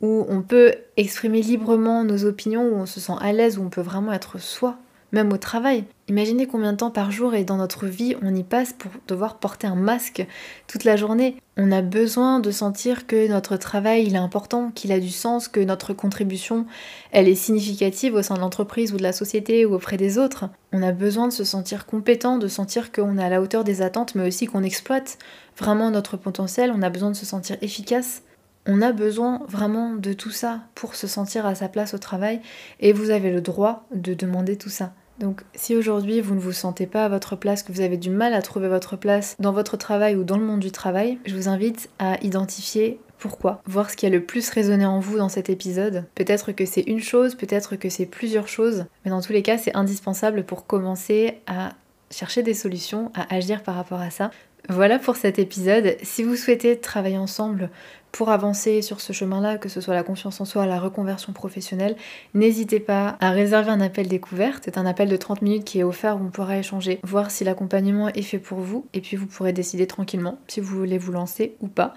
où 0.00 0.26
on 0.28 0.42
peut 0.42 0.74
exprimer 0.96 1.42
librement 1.42 2.04
nos 2.04 2.24
opinions, 2.24 2.64
où 2.64 2.76
on 2.76 2.86
se 2.86 3.00
sent 3.00 3.14
à 3.20 3.32
l'aise, 3.32 3.58
où 3.58 3.62
on 3.62 3.70
peut 3.70 3.82
vraiment 3.82 4.12
être 4.12 4.38
soi 4.40 4.78
même 5.12 5.32
au 5.32 5.38
travail. 5.38 5.84
Imaginez 6.08 6.46
combien 6.46 6.72
de 6.72 6.78
temps 6.78 6.90
par 6.90 7.10
jour 7.10 7.34
et 7.34 7.44
dans 7.44 7.56
notre 7.56 7.86
vie 7.86 8.16
on 8.22 8.34
y 8.34 8.42
passe 8.42 8.72
pour 8.72 8.90
devoir 9.06 9.38
porter 9.38 9.66
un 9.66 9.74
masque 9.74 10.26
toute 10.66 10.84
la 10.84 10.96
journée. 10.96 11.36
On 11.56 11.72
a 11.72 11.82
besoin 11.82 12.40
de 12.40 12.50
sentir 12.50 13.06
que 13.06 13.28
notre 13.28 13.56
travail 13.56 14.06
il 14.06 14.14
est 14.14 14.18
important, 14.18 14.70
qu'il 14.70 14.92
a 14.92 15.00
du 15.00 15.10
sens, 15.10 15.48
que 15.48 15.60
notre 15.60 15.92
contribution 15.92 16.66
elle 17.10 17.28
est 17.28 17.34
significative 17.34 18.14
au 18.14 18.22
sein 18.22 18.34
de 18.34 18.40
l'entreprise 18.40 18.92
ou 18.92 18.96
de 18.96 19.02
la 19.02 19.12
société 19.12 19.64
ou 19.66 19.74
auprès 19.74 19.96
des 19.96 20.18
autres. 20.18 20.46
On 20.72 20.82
a 20.82 20.92
besoin 20.92 21.28
de 21.28 21.32
se 21.32 21.44
sentir 21.44 21.86
compétent, 21.86 22.38
de 22.38 22.48
sentir 22.48 22.92
qu'on 22.92 23.18
est 23.18 23.24
à 23.24 23.28
la 23.28 23.40
hauteur 23.40 23.64
des 23.64 23.82
attentes 23.82 24.14
mais 24.14 24.26
aussi 24.26 24.46
qu'on 24.46 24.62
exploite 24.62 25.18
vraiment 25.56 25.90
notre 25.90 26.16
potentiel. 26.16 26.72
On 26.74 26.82
a 26.82 26.90
besoin 26.90 27.10
de 27.10 27.16
se 27.16 27.26
sentir 27.26 27.56
efficace. 27.62 28.22
On 28.70 28.82
a 28.82 28.92
besoin 28.92 29.40
vraiment 29.48 29.94
de 29.94 30.12
tout 30.12 30.30
ça 30.30 30.60
pour 30.74 30.94
se 30.94 31.06
sentir 31.06 31.46
à 31.46 31.54
sa 31.54 31.68
place 31.68 31.94
au 31.94 31.98
travail 31.98 32.40
et 32.80 32.92
vous 32.92 33.08
avez 33.08 33.30
le 33.30 33.40
droit 33.40 33.86
de 33.94 34.12
demander 34.12 34.58
tout 34.58 34.68
ça. 34.68 34.92
Donc 35.18 35.42
si 35.54 35.76
aujourd'hui 35.76 36.20
vous 36.20 36.34
ne 36.34 36.40
vous 36.40 36.52
sentez 36.52 36.86
pas 36.86 37.04
à 37.04 37.08
votre 37.08 37.36
place, 37.36 37.62
que 37.62 37.72
vous 37.72 37.80
avez 37.80 37.96
du 37.96 38.10
mal 38.10 38.34
à 38.34 38.42
trouver 38.42 38.68
votre 38.68 38.96
place 38.96 39.36
dans 39.38 39.52
votre 39.52 39.76
travail 39.76 40.16
ou 40.16 40.24
dans 40.24 40.38
le 40.38 40.44
monde 40.44 40.60
du 40.60 40.70
travail, 40.70 41.18
je 41.26 41.34
vous 41.34 41.48
invite 41.48 41.90
à 41.98 42.22
identifier 42.22 43.00
pourquoi, 43.18 43.60
voir 43.66 43.90
ce 43.90 43.96
qui 43.96 44.06
a 44.06 44.10
le 44.10 44.24
plus 44.24 44.48
résonné 44.50 44.86
en 44.86 45.00
vous 45.00 45.18
dans 45.18 45.28
cet 45.28 45.50
épisode. 45.50 46.04
Peut-être 46.14 46.52
que 46.52 46.64
c'est 46.64 46.82
une 46.82 47.00
chose, 47.00 47.34
peut-être 47.34 47.74
que 47.74 47.88
c'est 47.88 48.06
plusieurs 48.06 48.46
choses, 48.46 48.86
mais 49.04 49.10
dans 49.10 49.20
tous 49.20 49.32
les 49.32 49.42
cas 49.42 49.58
c'est 49.58 49.76
indispensable 49.76 50.44
pour 50.44 50.66
commencer 50.66 51.38
à 51.46 51.72
chercher 52.10 52.42
des 52.42 52.54
solutions, 52.54 53.10
à 53.14 53.34
agir 53.34 53.62
par 53.62 53.74
rapport 53.74 54.00
à 54.00 54.10
ça. 54.10 54.30
Voilà 54.68 54.98
pour 54.98 55.16
cet 55.16 55.38
épisode. 55.38 55.96
Si 56.02 56.22
vous 56.22 56.36
souhaitez 56.36 56.78
travailler 56.78 57.16
ensemble 57.16 57.70
pour 58.12 58.30
avancer 58.30 58.82
sur 58.82 59.00
ce 59.00 59.12
chemin-là, 59.12 59.56
que 59.56 59.68
ce 59.68 59.80
soit 59.80 59.94
la 59.94 60.02
confiance 60.02 60.40
en 60.40 60.44
soi, 60.44 60.66
la 60.66 60.80
reconversion 60.80 61.32
professionnelle, 61.32 61.96
n'hésitez 62.34 62.80
pas 62.80 63.16
à 63.20 63.30
réserver 63.30 63.70
un 63.70 63.80
appel 63.80 64.08
découverte. 64.08 64.64
C'est 64.64 64.78
un 64.78 64.86
appel 64.86 65.08
de 65.08 65.16
30 65.16 65.42
minutes 65.42 65.64
qui 65.64 65.78
est 65.78 65.84
offert 65.84 66.16
où 66.16 66.24
on 66.24 66.30
pourra 66.30 66.58
échanger, 66.58 67.00
voir 67.02 67.30
si 67.30 67.44
l'accompagnement 67.44 68.08
est 68.08 68.22
fait 68.22 68.38
pour 68.38 68.58
vous, 68.58 68.86
et 68.94 69.00
puis 69.00 69.16
vous 69.16 69.26
pourrez 69.26 69.52
décider 69.52 69.86
tranquillement 69.86 70.38
si 70.48 70.60
vous 70.60 70.76
voulez 70.76 70.98
vous 70.98 71.12
lancer 71.12 71.56
ou 71.60 71.68
pas. 71.68 71.94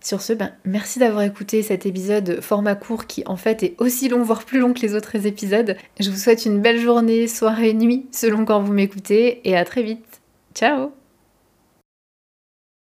Sur 0.00 0.20
ce, 0.20 0.32
ben, 0.32 0.52
merci 0.64 0.98
d'avoir 0.98 1.22
écouté 1.22 1.62
cet 1.62 1.86
épisode 1.86 2.40
format 2.40 2.74
court 2.74 3.06
qui 3.06 3.22
en 3.26 3.36
fait 3.36 3.62
est 3.62 3.74
aussi 3.78 4.08
long, 4.08 4.22
voire 4.22 4.44
plus 4.44 4.58
long 4.58 4.72
que 4.72 4.80
les 4.80 4.94
autres 4.94 5.26
épisodes. 5.26 5.76
Je 5.98 6.10
vous 6.10 6.16
souhaite 6.16 6.44
une 6.44 6.60
belle 6.60 6.80
journée, 6.80 7.26
soirée, 7.26 7.74
nuit, 7.74 8.06
selon 8.12 8.44
quand 8.44 8.60
vous 8.60 8.72
m'écoutez, 8.72 9.48
et 9.48 9.56
à 9.56 9.64
très 9.64 9.82
vite. 9.82 10.20
Ciao 10.54 11.03